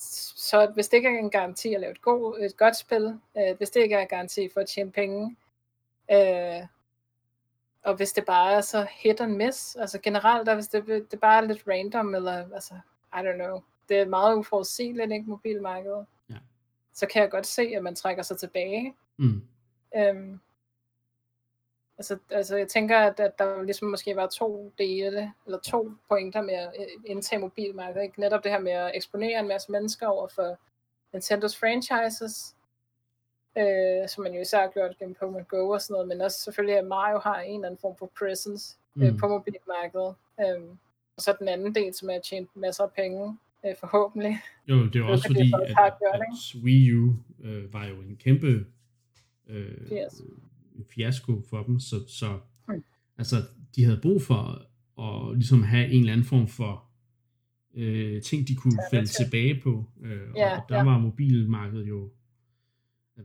[0.01, 3.57] så hvis det ikke er en garanti at lave et, god, et godt spil, øh,
[3.57, 5.35] hvis det ikke er en garanti for at tjene penge,
[6.11, 6.67] øh,
[7.83, 11.19] og hvis det bare er så hit and miss, altså generelt, der, hvis det, det
[11.19, 12.73] bare er lidt random, eller altså,
[13.13, 16.35] I don't know, det er meget uforudsigeligt, ikke, mobilmarkedet, ja.
[16.93, 18.95] så kan jeg godt se, at man trækker sig tilbage.
[19.17, 19.41] Mm.
[19.97, 20.39] Øhm,
[22.01, 26.41] Altså, altså jeg tænker, at, at der ligesom måske var to dele, eller to pointer
[26.41, 26.71] med at
[27.05, 28.03] indtage mobilmarkedet.
[28.03, 28.19] Ikke?
[28.19, 30.59] Netop det her med at eksponere en masse mennesker over for
[31.13, 32.55] Nintendos franchises,
[33.57, 36.37] øh, som man jo især har gjort gennem Pokémon Go og sådan noget, men også
[36.43, 39.17] selvfølgelig, at Mario har en eller anden form for presence øh, mm.
[39.17, 40.15] på mobilmarkedet.
[40.39, 40.61] Øh,
[41.15, 44.37] og så den anden del, som er tjent masser af penge, øh, forhåbentlig.
[44.67, 48.65] Jo, det er også fordi, at, at, at Wii U øh, var jo en kæmpe
[49.47, 50.21] øh, yes
[50.93, 52.39] fiasko for dem, så, så
[53.17, 53.35] altså,
[53.75, 54.67] de havde brug for
[55.01, 56.85] at ligesom have en eller anden form for
[57.75, 60.83] øh, ting, de kunne ja, falde tilbage på, øh, ja, og der ja.
[60.83, 62.11] var mobilmarkedet jo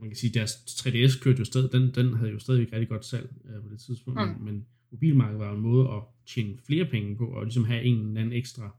[0.01, 3.05] man kan sige, deres 3DS kørte jo stadig, den, den havde jo stadig rigtig godt
[3.05, 4.27] salg øh, på det tidspunkt, mm.
[4.27, 7.83] men, men mobilmarkedet var jo en måde at tjene flere penge på, og ligesom have
[7.83, 8.75] en eller anden ekstra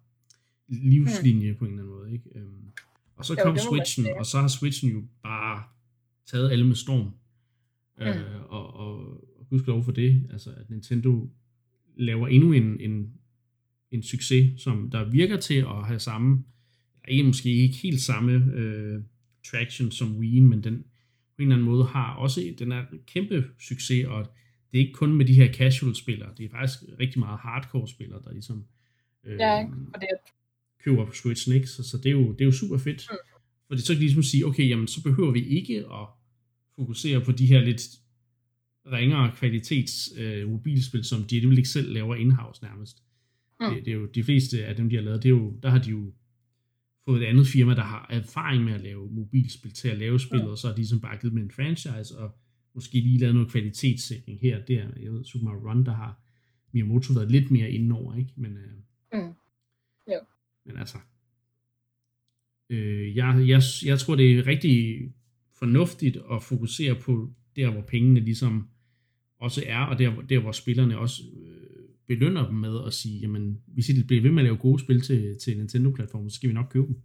[0.68, 1.58] livslinje mm.
[1.58, 2.30] på en eller anden måde, ikke?
[2.34, 2.72] Øhm,
[3.16, 5.62] og så kom jo, Switchen, og så har Switchen jo bare
[6.26, 7.12] taget alle med storm.
[8.00, 8.06] Mm.
[8.06, 11.30] Øh, og, og, og lov for det, altså at Nintendo
[11.96, 13.12] laver endnu en, en,
[13.90, 16.44] en succes, som der virker til at have samme,
[17.08, 19.02] ikke måske ikke helt samme øh,
[19.50, 20.84] traction som Wii, men den
[21.36, 24.26] på en eller anden måde har også, den er en kæmpe succes, og
[24.72, 27.88] det er ikke kun med de her casual spillere, det er faktisk rigtig meget hardcore
[27.88, 28.64] spillere, der ligesom
[29.24, 30.16] øh, ja, og det er...
[30.84, 31.66] køber på Switchen, ikke?
[31.66, 33.06] Så, så det, er jo, det er jo super fedt.
[33.10, 33.16] Mm.
[33.68, 36.08] Fordi så kan de ligesom sige, okay, jamen så behøver vi ikke at
[36.78, 37.82] fokusere på de her lidt
[38.92, 43.02] ringere kvalitets øh, mobilspil, som de alligevel ikke selv laver in-house nærmest.
[43.60, 43.66] Mm.
[43.74, 45.70] Det, det, er jo de fleste af dem, de har lavet, det er jo, der
[45.70, 46.12] har de jo
[47.04, 50.42] fået et andet firma, der har erfaring med at lave mobilspil til at lave spil,
[50.42, 50.48] mm.
[50.48, 52.38] og så har de ligesom bare givet dem en franchise, og
[52.74, 54.86] måske lige lavet noget kvalitetssætning her og der.
[55.02, 56.20] Jeg ved, Super Mario Run, der har
[56.72, 58.32] Miyamoto været lidt mere indenover, ikke?
[58.36, 58.72] Men, øh,
[59.12, 59.34] mm.
[60.08, 60.20] jo.
[60.64, 60.98] men altså,
[62.70, 64.98] øh, jeg, jeg, jeg tror, det er rigtig
[65.58, 68.68] fornuftigt at fokusere på der, hvor pengene ligesom
[69.40, 71.58] også er, og der, der hvor spillerne også øh,
[72.06, 75.00] belønner dem med at sige, jamen, hvis I bliver ved med at lave gode spil
[75.00, 76.96] til, til Nintendo-platformen, så skal vi nok købe dem.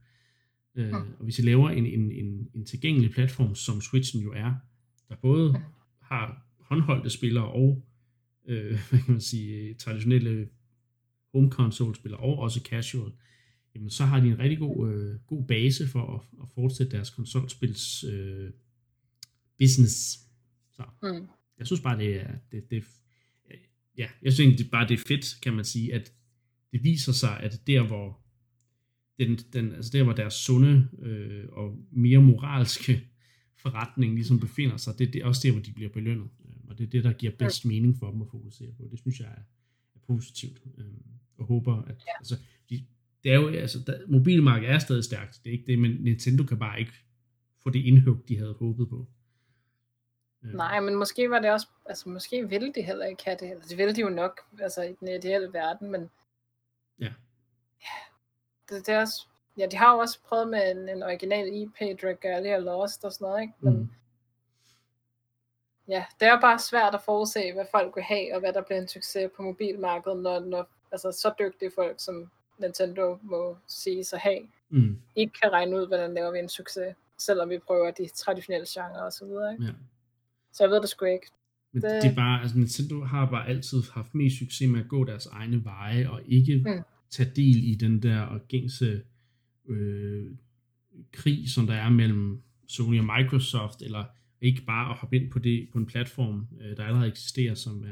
[0.75, 0.95] Øh, ja.
[0.95, 4.53] Og hvis I laver en, en, en, en tilgængelig platform, som Switchen jo er,
[5.09, 5.61] der både
[6.01, 7.85] har håndholdte spillere og
[8.47, 10.47] øh, hvad kan man sige, traditionelle
[11.33, 13.11] home console spillere og også casual,
[13.75, 17.09] jamen så har de en rigtig god, øh, god base for at, at fortsætte deres
[17.09, 18.51] konsolspils øh,
[19.57, 20.19] business.
[20.71, 21.27] Så mm.
[21.57, 22.83] jeg synes bare, det er, det, det,
[23.97, 26.13] ja, jeg synes det bare, det er fedt, kan man sige, at
[26.71, 28.19] det viser sig, at der, hvor
[29.19, 33.01] den, den, altså der, hvor deres sunde øh, og mere moralske
[33.55, 36.29] forretning ligesom befinder sig, det, det er også der, hvor de bliver belønnet.
[36.45, 38.87] Øh, og det er det, der giver bedst mening for dem at fokusere på.
[38.91, 39.41] Det synes jeg er,
[39.95, 40.61] er positivt.
[40.77, 40.85] Øh,
[41.37, 42.17] og håber, at ja.
[42.19, 42.35] altså,
[42.69, 42.85] de,
[43.23, 46.43] det er jo, altså, der, mobilmarkedet er stadig stærkt, det er ikke det, men Nintendo
[46.43, 46.93] kan bare ikke
[47.63, 49.05] få det indhug, de havde håbet på.
[50.43, 50.53] Øh.
[50.53, 53.69] Nej, men måske var det også, altså måske ville de heller ikke have det, altså
[53.69, 56.09] det ville de jo nok, altså i den ideelle verden, men
[56.99, 57.13] ja,
[57.81, 57.99] ja
[58.69, 62.01] det, det er også, ja, de har jo også prøvet med en, en original IP,
[62.01, 63.53] Dragalia Lost og sådan noget, ikke?
[63.59, 63.89] Men, mm.
[65.87, 68.81] ja, det er bare svært at forudse, hvad folk vil have, og hvad der bliver
[68.81, 74.19] en succes på mobilmarkedet, når, når altså, så dygtige folk, som Nintendo må sige sig
[74.19, 74.39] have,
[74.69, 74.97] mm.
[75.15, 79.01] ikke kan regne ud, hvordan laver vi en succes, selvom vi prøver de traditionelle genrer
[79.01, 79.65] og så videre, ikke?
[79.65, 79.71] Ja.
[80.53, 81.27] Så jeg ved det sgu ikke.
[81.73, 82.03] Men det...
[82.03, 85.25] det er bare, altså Nintendo har bare altid haft mest succes med at gå deres
[85.25, 86.81] egne veje, og ikke mm.
[87.09, 89.01] tage del i den der gængse
[89.69, 90.25] øh,
[91.11, 94.05] krig, som der er mellem Sony og Microsoft, eller
[94.41, 97.85] ikke bare at hoppe ind på det på en platform, øh, der allerede eksisterer som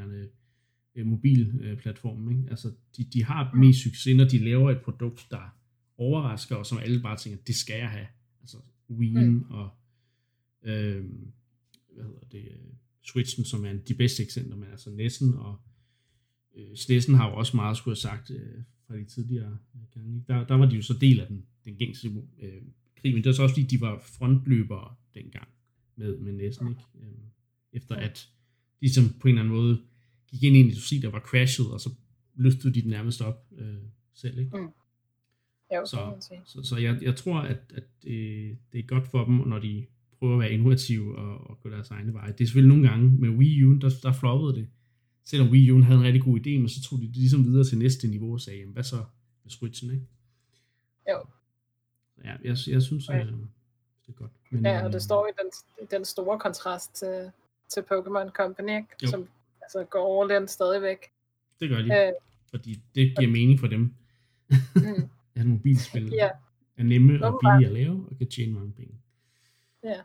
[0.94, 2.30] er en øh.
[2.30, 2.50] Ikke?
[2.50, 5.56] Altså, de, de har mest succes, når de laver et produkt, der
[5.96, 8.06] overrasker, og som alle bare tænker, det skal jeg have.
[8.40, 8.56] Altså
[8.90, 9.42] Wii mm.
[9.50, 9.70] og
[10.62, 11.04] øh,
[11.94, 12.72] hvad hedder det, øh,
[13.02, 15.60] Switchen, som er de bedste eksempler, men altså Nessen og
[16.56, 19.58] øh, Snessen har jo også meget skulle have sagt øh, fra de tidligere
[19.94, 20.24] gange.
[20.28, 22.08] Der, der var de jo så del af den, den gængse
[22.42, 22.62] øh,
[22.96, 25.48] krig, men det var så også fordi, de var frontløbere dengang
[25.96, 26.82] med, med Nessen, ikke?
[27.00, 27.24] Øh,
[27.72, 28.28] efter at
[28.80, 29.82] de som på en eller anden måde
[30.32, 31.90] gik ind i en industri, der var crashet, og så
[32.34, 33.74] løftede de den nærmest op øh,
[34.14, 34.56] selv, ikke?
[34.56, 34.68] Mm.
[35.74, 36.14] Jo, så,
[36.46, 39.86] så, så jeg, jeg tror, at, at det, det er godt for dem, når de
[40.18, 42.32] prøver at være innovative og, og gå deres egne veje.
[42.32, 44.68] Det er selvfølgelig nogle gange med Wii U, der, der floppede det.
[45.24, 47.64] Selvom Wii U havde en rigtig god idé, men så tog de det ligesom videre
[47.64, 48.96] til næste niveau og sagde, jamen, hvad så
[49.42, 50.06] med Switchen, ikke?
[51.10, 51.24] Jo.
[52.24, 53.18] Ja, jeg, jeg synes, ja.
[53.18, 54.30] øh, det er godt.
[54.50, 55.50] Men, ja, og det øh, står i den,
[55.90, 57.30] den store kontrast til,
[57.68, 58.88] til Pokémon Company, ikke?
[59.02, 59.08] Jo.
[59.08, 59.28] som
[59.62, 61.12] altså, går all in stadigvæk.
[61.60, 62.12] Det gør de, øh,
[62.50, 63.94] fordi det giver mening for dem.
[64.74, 65.08] mm.
[65.36, 66.30] at mobilspil ja.
[66.76, 68.94] er nemme og billige at lave, og kan tjene mange penge.
[69.84, 70.00] Ja.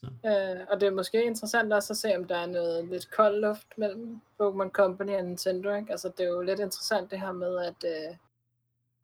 [0.00, 0.06] Så.
[0.06, 3.40] Øh, og det er måske interessant også at se, om der er noget lidt kold
[3.40, 5.74] luft mellem Pokémon Company og Nintendo.
[5.74, 5.90] Ikke?
[5.90, 8.16] Altså, det er jo lidt interessant det her med, at øh,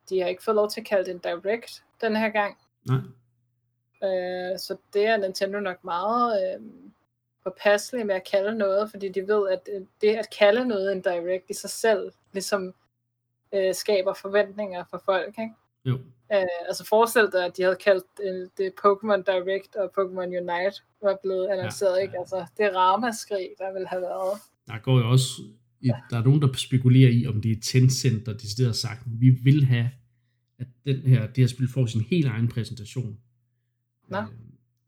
[0.09, 2.57] de har ikke fået lov til at kalde det en Direct den her gang.
[2.87, 2.99] Nej.
[4.03, 6.61] Øh, så det er Nintendo nok meget øh,
[7.43, 11.01] påpasselig med at kalde noget, fordi de ved, at øh, det at kalde noget en
[11.01, 12.73] Direct i sig selv, ligesom
[13.55, 15.27] øh, skaber forventninger for folk.
[15.39, 15.53] Ikke?
[15.85, 15.93] Jo.
[16.33, 20.77] Øh, altså forestil dig, at de havde kaldt det, det Pokémon Direct og Pokémon Unite
[21.01, 22.19] var blevet annonceret, ja, ikke?
[22.19, 24.39] Altså, det ramaskrig, der vil have været.
[24.67, 25.29] Der går jo også,
[25.83, 25.93] ja.
[26.09, 29.29] der er nogen, der spekulerer i, om det er Tencent, der decideret har sagt, vi
[29.29, 29.89] vil have,
[30.59, 33.17] at den her, det her spil får sin helt egen præsentation.
[34.07, 34.17] Nå.
[34.17, 34.23] Øh,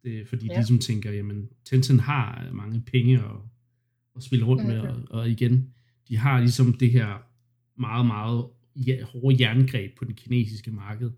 [0.05, 0.53] Det, fordi ja.
[0.53, 3.35] de ligesom tænker, jamen Tencent har mange penge at,
[4.15, 5.73] at spille rundt med, og, og igen,
[6.07, 7.23] de har ligesom det her
[7.79, 8.45] meget, meget
[9.03, 11.11] hårde jerngreb på det kinesiske marked,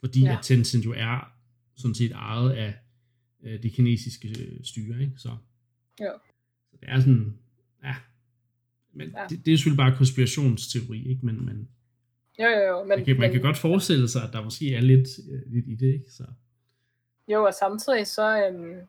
[0.00, 0.32] fordi ja.
[0.32, 1.32] at Tencent jo er
[1.76, 2.74] sådan set ejet af
[3.42, 5.12] øh, det kinesiske øh, styre, ikke?
[5.16, 5.36] Så,
[6.00, 6.12] ja.
[6.70, 7.38] så det er sådan,
[7.84, 7.94] ja,
[8.94, 9.26] men ja.
[9.28, 11.26] Det, det er selvfølgelig bare konspirationsteori, ikke?
[11.26, 11.68] Men, men
[12.38, 12.80] jo, jo, jo.
[12.80, 15.52] Men, man, kan, man men, kan godt forestille sig, at der måske er lidt, øh,
[15.52, 16.10] lidt i det, ikke?
[16.10, 16.24] Så.
[17.28, 18.80] Jo, og samtidig så, øhm,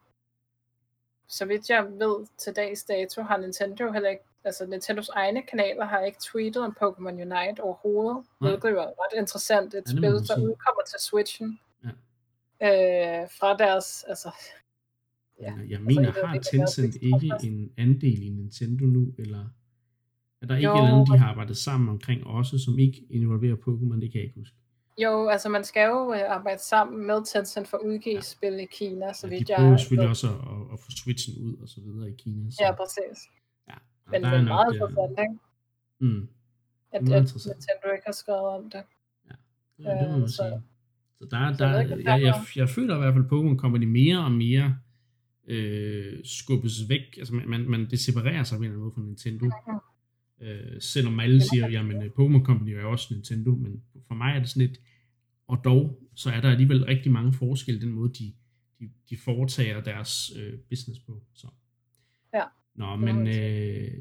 [1.27, 5.85] så vidt jeg ved til dags dato, har Nintendo heller ikke, altså Nintendos egne kanaler
[5.85, 8.25] har ikke tweetet om Pokémon Unite overhovedet.
[8.41, 8.51] Nej.
[8.51, 9.73] Det er ret interessant.
[9.73, 11.59] Et ja, spil, der udkommer til Switchen.
[11.83, 13.21] Ja.
[13.21, 14.31] Øh, fra deres, altså...
[15.41, 19.45] Ja, jeg altså, mener, altså, har Tencent ikke en andel i Nintendo nu, eller
[20.41, 23.05] er der ikke jo, et eller andet, de har arbejdet sammen omkring også, som ikke
[23.09, 24.01] involverer Pokémon?
[24.01, 24.55] Det kan jeg ikke huske.
[24.97, 28.21] Jo, altså man skal jo øh, arbejde sammen med Tencent for at udgive ja.
[28.21, 29.57] spil i Kina, så ja, vidt jeg...
[29.57, 32.51] de prøver selvfølgelig også at, at få Switchen ud og så videre i Kina.
[32.51, 32.57] Så.
[32.61, 33.17] Ja, præcis.
[33.69, 33.75] Ja,
[34.11, 35.37] men det er meget øh, interessant, ikke?
[35.99, 36.27] Mm.
[36.91, 38.83] At, at Nintendo ikke har skrevet om det.
[39.29, 39.35] Ja,
[39.79, 40.61] ja det må man øh, sige.
[41.19, 43.85] Så der, der, der jeg, jeg, jeg, jeg føler i hvert fald, at Pokémon Company
[43.85, 44.77] mere og mere
[45.47, 47.17] øh, skubbes væk.
[47.17, 49.45] Altså man, man, man det separerer sig på en eller anden måde fra Nintendo.
[49.45, 49.92] Mm-hmm.
[50.41, 54.35] Øh, selvom alle siger, jamen øh, Pokémon Company er jo også Nintendo, men for mig
[54.35, 54.79] er det sådan lidt,
[55.47, 58.33] og dog, så er der alligevel rigtig mange forskelle den måde, de,
[58.79, 61.23] de, de foretager deres øh, business på.
[61.33, 61.47] Så.
[62.33, 62.43] Ja.
[62.75, 63.91] Nå, men øh,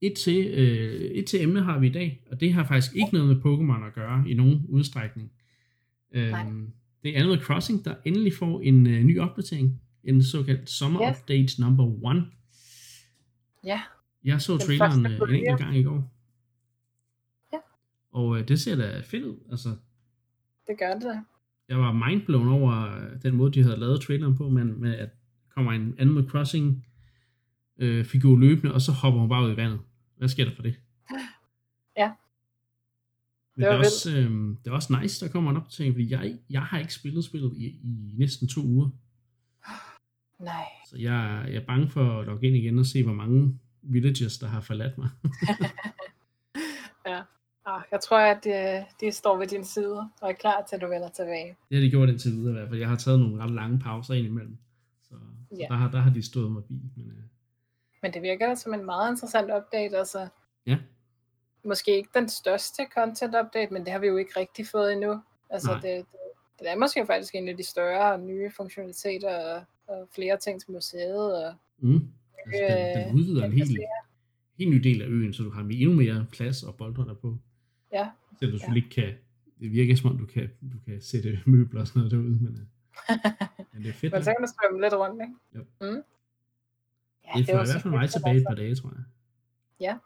[0.00, 3.12] et, til, øh, et til emne har vi i dag, og det har faktisk ikke
[3.12, 5.32] noget med Pokémon at gøre i nogen udstrækning.
[6.12, 6.34] Øh,
[7.02, 11.18] det er Animal Crossing, der endelig får en øh, ny opdatering, en såkaldt Summer yes.
[11.18, 12.24] Update number 1.
[13.64, 13.80] Ja.
[14.24, 16.12] Jeg så traileren øh, en enkelt gang i går.
[17.52, 17.58] Ja.
[18.12, 19.68] Og øh, det ser da fedt ud, altså.
[20.66, 21.22] Det gør det da.
[21.68, 25.08] Jeg var mindblown over øh, den måde, de havde lavet traileren på, men med at
[25.54, 26.86] kommer en Animal Crossing
[27.78, 29.80] øh, figur løbende, og så hopper hun bare ud i vandet.
[30.16, 30.74] Hvad sker der for det?
[31.96, 32.12] Ja.
[33.56, 34.30] Men det, det, er også, øh,
[34.64, 37.52] det er også nice, der kommer en opdatering, fordi jeg, jeg har ikke spillet spillet
[37.56, 38.90] i, i næsten to uger.
[40.50, 40.64] Nej.
[40.88, 44.38] Så jeg, jeg er bange for at logge ind igen og se, hvor mange villagers,
[44.38, 45.08] der har forladt mig.
[47.06, 47.22] ja.
[47.66, 50.82] Ah, jeg tror, at de, de står ved din side og er klar til, at
[50.82, 51.56] du vender tilbage.
[51.68, 52.80] Det har de gjort indtil videre i hvert fald.
[52.80, 54.58] Jeg har taget nogle ret lange pauser ind imellem.
[55.02, 55.14] Så,
[55.50, 55.66] så ja.
[55.68, 56.74] der, har, der har de stået mig bi.
[56.96, 57.22] Men, uh...
[58.02, 59.98] men det virker da som en meget interessant update.
[59.98, 60.28] Altså,
[60.66, 60.78] ja.
[61.64, 65.22] Måske ikke den største content update, men det har vi jo ikke rigtig fået endnu.
[65.50, 66.06] Altså, det, det,
[66.58, 70.70] det er måske faktisk en af de større nye funktionaliteter og, og flere ting til
[70.70, 71.46] museet.
[71.46, 72.08] Og, mm.
[72.46, 73.78] Altså, den, den udvider en helt,
[74.58, 77.38] helt ny del af øen, så du har endnu mere plads og boldre der på.
[77.92, 78.10] Ja.
[78.38, 79.02] Så du selvfølgelig ja.
[79.02, 79.18] ikke kan,
[79.60, 82.52] det virker som om du kan, du kan sætte møbler og sådan noget derude, men,
[82.60, 83.16] øh,
[83.72, 84.12] men det er fedt.
[84.12, 85.34] men så kan du strømme lidt rundt, ikke?
[85.54, 85.60] Jo.
[85.80, 86.02] Mm.
[87.24, 89.04] Ja, det, det er i hvert fald mig tilbage et par dage, tror jeg.
[89.80, 89.96] Ja.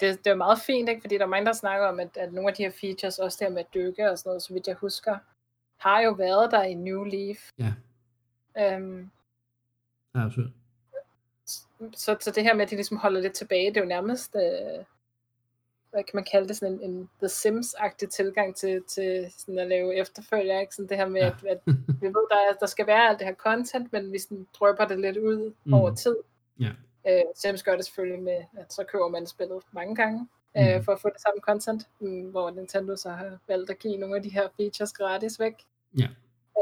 [0.00, 1.00] Det, det er meget fint, ikke?
[1.00, 3.38] fordi der er mange, der snakker om, at, at nogle af de her features, også
[3.40, 5.18] der med at dykke og sådan noget, så vidt jeg husker,
[5.76, 7.50] har jo været der i New Leaf.
[7.58, 7.74] Ja.
[8.58, 9.10] Øhm,
[10.14, 10.52] ja, absolut
[11.94, 14.36] så, så det her med, at de ligesom holder lidt tilbage, det er jo nærmest,
[14.36, 14.84] øh,
[15.90, 19.68] hvad kan man kalde det, sådan en, en The Sims-agtig tilgang til, til sådan at
[19.68, 20.74] lave efterfølger, ikke?
[20.74, 21.26] Sådan det her med, ja.
[21.26, 21.60] at, at
[22.00, 24.86] vi ved, der, er, der skal være alt det her content, men vi sådan drøber
[24.86, 25.74] det lidt ud mm.
[25.74, 26.16] over tid.
[26.60, 26.70] Ja.
[27.08, 30.84] Øh, Sims gør det selvfølgelig med, at så køber man spillet mange gange, øh, mm.
[30.84, 34.16] for at få det samme content, mm, hvor Nintendo så har valgt at give nogle
[34.16, 35.54] af de her features gratis væk.
[35.98, 36.08] Ja.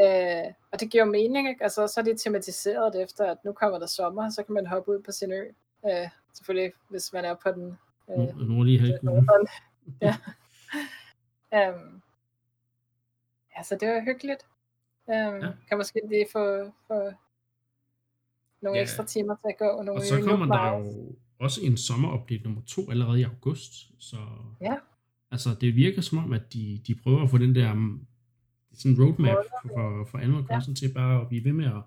[0.03, 1.63] Øh, og det giver mening, ikke?
[1.63, 4.91] Altså, så er det tematiseret efter, at nu kommer der sommer, så kan man hoppe
[4.91, 5.45] ud på sin ø.
[5.87, 7.79] Øh, selvfølgelig, hvis man er på den
[8.11, 9.23] øh, nordlige halvkugle.
[10.03, 10.17] ja.
[11.53, 12.03] um,
[13.57, 14.47] ja, så det var hyggeligt.
[15.07, 15.49] Um, ja.
[15.69, 17.13] Kan måske lige få, få
[18.61, 18.83] nogle ja.
[18.83, 19.83] ekstra timer til at gå.
[19.83, 23.73] Nogle og så kommer der jo også en sommerupdate nummer to allerede i august.
[23.99, 24.17] Så
[24.61, 24.75] ja.
[25.31, 27.75] altså, det virker som om, at de, de prøver at få den der
[28.77, 30.87] sådan en roadmap for, for Animal Crossing ja.
[30.87, 31.83] til bare at blive ved med at,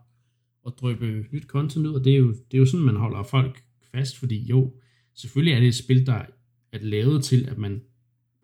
[0.68, 3.24] at drøbe nyt content ud, og det er, jo, det er jo sådan, man holder
[3.24, 4.74] folk fast, fordi jo,
[5.14, 6.26] selvfølgelig er det et spil, der
[6.72, 7.82] er lavet til, at man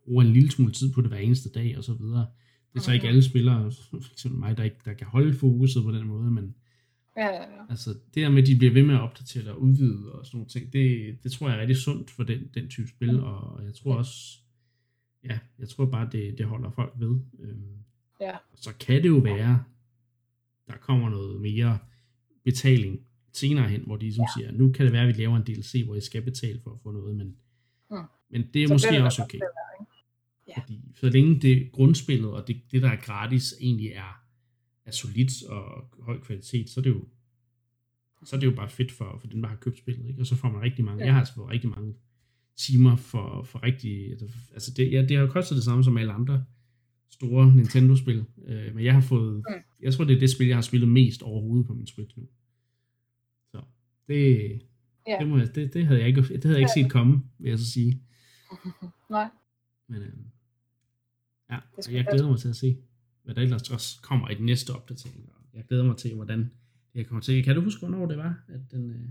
[0.04, 2.28] bruger en lille smule tid på det hver eneste dag, og så videre.
[2.74, 3.72] Det er så ikke alle spillere,
[4.14, 6.56] eksempel mig, der, ikke, der kan holde fokuset på den måde, men
[7.18, 7.66] ja, ja, ja.
[7.70, 10.38] altså det der med, at de bliver ved med at opdatere og udvide og sådan
[10.38, 13.24] nogle ting, det, det tror jeg er rigtig sundt for den, den type spil, mm.
[13.24, 14.38] og jeg tror også,
[15.24, 17.20] ja, jeg tror bare, det, det holder folk ved.
[17.40, 17.85] Øhm,
[18.22, 18.38] Ja.
[18.56, 19.64] Så kan det jo være,
[20.68, 21.78] der kommer noget mere
[22.44, 23.00] betaling
[23.34, 24.28] senere hen, hvor de som ja.
[24.40, 26.72] siger, nu kan det være, at vi laver en DLC, hvor I skal betale for
[26.72, 27.36] at få noget, men,
[27.92, 27.98] mm.
[28.30, 29.40] men det er så måske det også okay.
[30.48, 30.62] ja.
[30.62, 34.26] Fordi så længe det grundspillet og det, det, der er gratis, egentlig er
[34.86, 37.04] er solidt og høj kvalitet, så er det jo
[38.24, 40.22] så er det jo bare fedt for, for den, der har købt spillet, ikke?
[40.22, 41.06] og så får man rigtig mange, ja.
[41.06, 41.94] jeg har altså fået rigtig mange
[42.56, 44.12] timer for, for rigtig,
[44.54, 46.46] altså det, ja, det har jo kostet det samme som alle andre
[47.10, 49.64] store Nintendo-spil, øh, men jeg har fået, mm.
[49.82, 52.28] jeg tror det er det spil, jeg har spillet mest overhovedet på min Switch nu.
[53.52, 53.62] Så
[54.08, 54.62] det,
[55.08, 55.18] ja.
[55.20, 57.50] det, må jeg, det, det havde jeg ikke, det havde jeg ikke set komme, vil
[57.50, 58.02] jeg så sige.
[59.10, 59.30] Nej.
[59.88, 60.14] Men øh,
[61.52, 61.60] ja,
[61.92, 62.78] jeg glæder mig til at se,
[63.24, 65.30] hvad der ellers også kommer i den næste opdatering.
[65.54, 66.52] Jeg glæder mig til, hvordan
[66.94, 67.44] det kommer til.
[67.44, 68.90] Kan du huske, hvornår det var, at den...
[68.90, 69.10] Øh,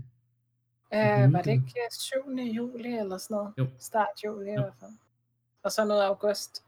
[0.93, 2.13] Øh, var det ikke 7.
[2.55, 3.53] juli eller sådan noget?
[3.57, 3.67] Jo.
[3.79, 4.91] Start juli i hvert fald.
[5.63, 6.64] Og så noget august.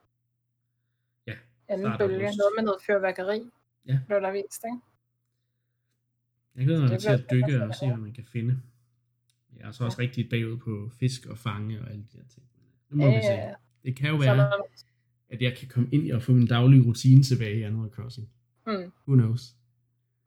[1.69, 2.15] Anden bølge.
[2.15, 2.37] August.
[2.37, 3.49] Noget med noget fyrværkeri.
[3.87, 3.99] Ja.
[4.07, 4.77] Blev der vist, ikke?
[6.55, 8.61] Jeg glæder mig til at dykke og se, hvad man kan finde.
[9.59, 10.03] Jeg er så også ja.
[10.03, 12.45] rigtig bagud på fisk og fange og alle de der ting.
[12.89, 13.55] Det må ja, vi se.
[13.83, 14.51] Det kan jo være,
[15.29, 18.29] at jeg kan komme ind i og få min daglige rutine tilbage i Animal Crossing.
[18.65, 18.91] Hmm.
[19.07, 19.55] Who knows?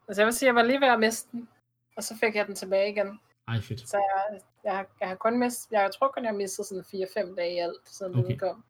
[0.08, 1.48] Altså jeg vil sige, jeg var lige ved at miste den,
[1.96, 3.20] og så fik jeg den tilbage igen.
[3.48, 3.88] Ej, fedt.
[3.88, 6.84] Så jeg, jeg, jeg har kun mistet, jeg tror kun, jeg har mistet sådan
[7.32, 8.28] 4-5 dage i alt, siden okay.
[8.28, 8.64] den kom.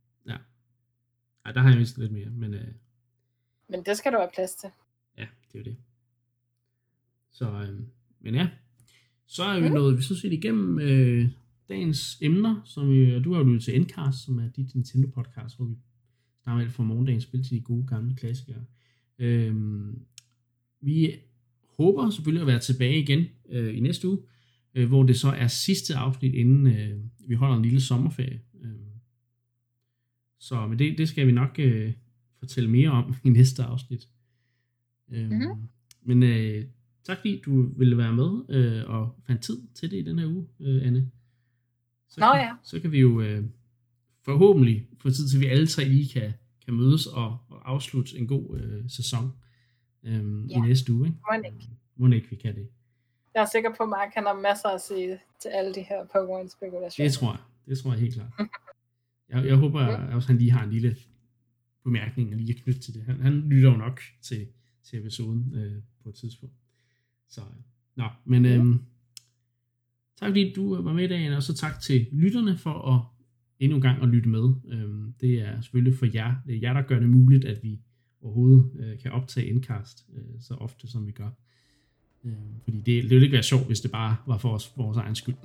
[1.44, 1.48] Ja.
[1.48, 2.54] Ej, der har jeg mistet lidt mere, men...
[2.54, 2.68] Øh...
[3.68, 4.68] Men det skal du have plads til.
[5.18, 5.76] Ja, det er jo det.
[7.30, 7.80] Så, øh,
[8.20, 8.48] men ja.
[9.26, 9.74] Så er vi mm.
[9.74, 11.28] nået, vi så set igennem øh,
[11.68, 15.66] dagens emner, som vi, du har jo lyttet til Endcast, som er dit Nintendo-podcast, hvor
[15.66, 15.74] vi
[16.42, 18.64] snakker alt fra morgendagens spil til de gode gamle klassikere.
[19.18, 19.54] Øh,
[20.80, 21.14] vi
[21.76, 24.18] håber selvfølgelig at være tilbage igen øh, i næste uge,
[24.74, 28.40] øh, hvor det så er sidste afsnit, inden øh, vi holder en lille sommerferie.
[30.40, 30.44] Øh.
[30.44, 31.92] Så men det, det skal vi nok øh,
[32.38, 34.08] fortælle mere om i næste afsnit.
[35.12, 35.68] Øh, mm-hmm.
[36.02, 36.64] Men øh,
[37.04, 40.26] tak fordi du ville være med øh, og fandt tid til det i den her
[40.26, 41.10] uge, øh, Anne.
[42.08, 42.54] Så, Nå kan, ja.
[42.62, 43.44] Så kan vi jo øh,
[44.22, 46.32] forhåbentlig få tid til, at vi alle tre lige kan,
[46.64, 49.32] kan mødes og, og afslutte en god øh, sæson
[50.02, 50.56] øhm, ja.
[50.56, 51.06] i næste uge.
[51.06, 51.18] Ikke?
[51.30, 51.68] Må ikke.
[51.96, 52.68] Må ikke, vi kan det.
[53.34, 56.04] Jeg er sikker på, at Mark han har masser at sige til alle de her
[56.04, 57.08] Pokémon-spekulationer.
[57.08, 57.40] Det tror jeg.
[57.66, 58.30] Det tror jeg helt klart.
[59.30, 60.96] jeg, jeg håber at også, han lige har en lille
[61.84, 63.02] bemærkning lige at knytte til det.
[63.02, 64.46] Han, han lytter jo nok til,
[64.82, 66.54] til episoden øh, på et tidspunkt.
[67.28, 67.40] Så,
[67.96, 68.78] nå, men øhm,
[70.18, 73.00] tak fordi du var med i dag, og så tak til lytterne for at
[73.58, 74.54] endnu en gang at lytte med.
[74.68, 76.34] Øhm, det er selvfølgelig for jer.
[76.46, 77.80] Det er jer, der gør det muligt, at vi
[78.22, 81.30] overhovedet øh, kan optage indkast øh, så ofte, som vi gør.
[82.24, 82.32] Øh,
[82.64, 85.14] fordi det, det ville ikke være sjovt, hvis det bare var for os, vores egen
[85.14, 85.34] skyld.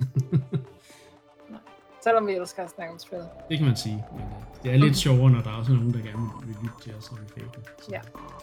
[2.06, 3.18] Selvom vi elsker at snakke om spil.
[3.48, 4.04] Det kan man sige.
[4.12, 6.76] Men øh, det er lidt sjovere, når der er også nogen, der gerne vil lytte
[6.82, 7.50] til os, når vi fækker.
[7.90, 8.00] Ja,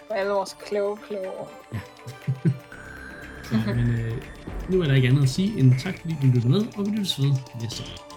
[0.07, 1.32] for alle vores kloge, kloge
[1.74, 1.80] Ja.
[3.43, 4.22] så, men øh,
[4.70, 6.91] nu er der ikke andet at sige end tak, fordi du lyttede med, og vi
[6.91, 8.12] lyttes ved næste gang.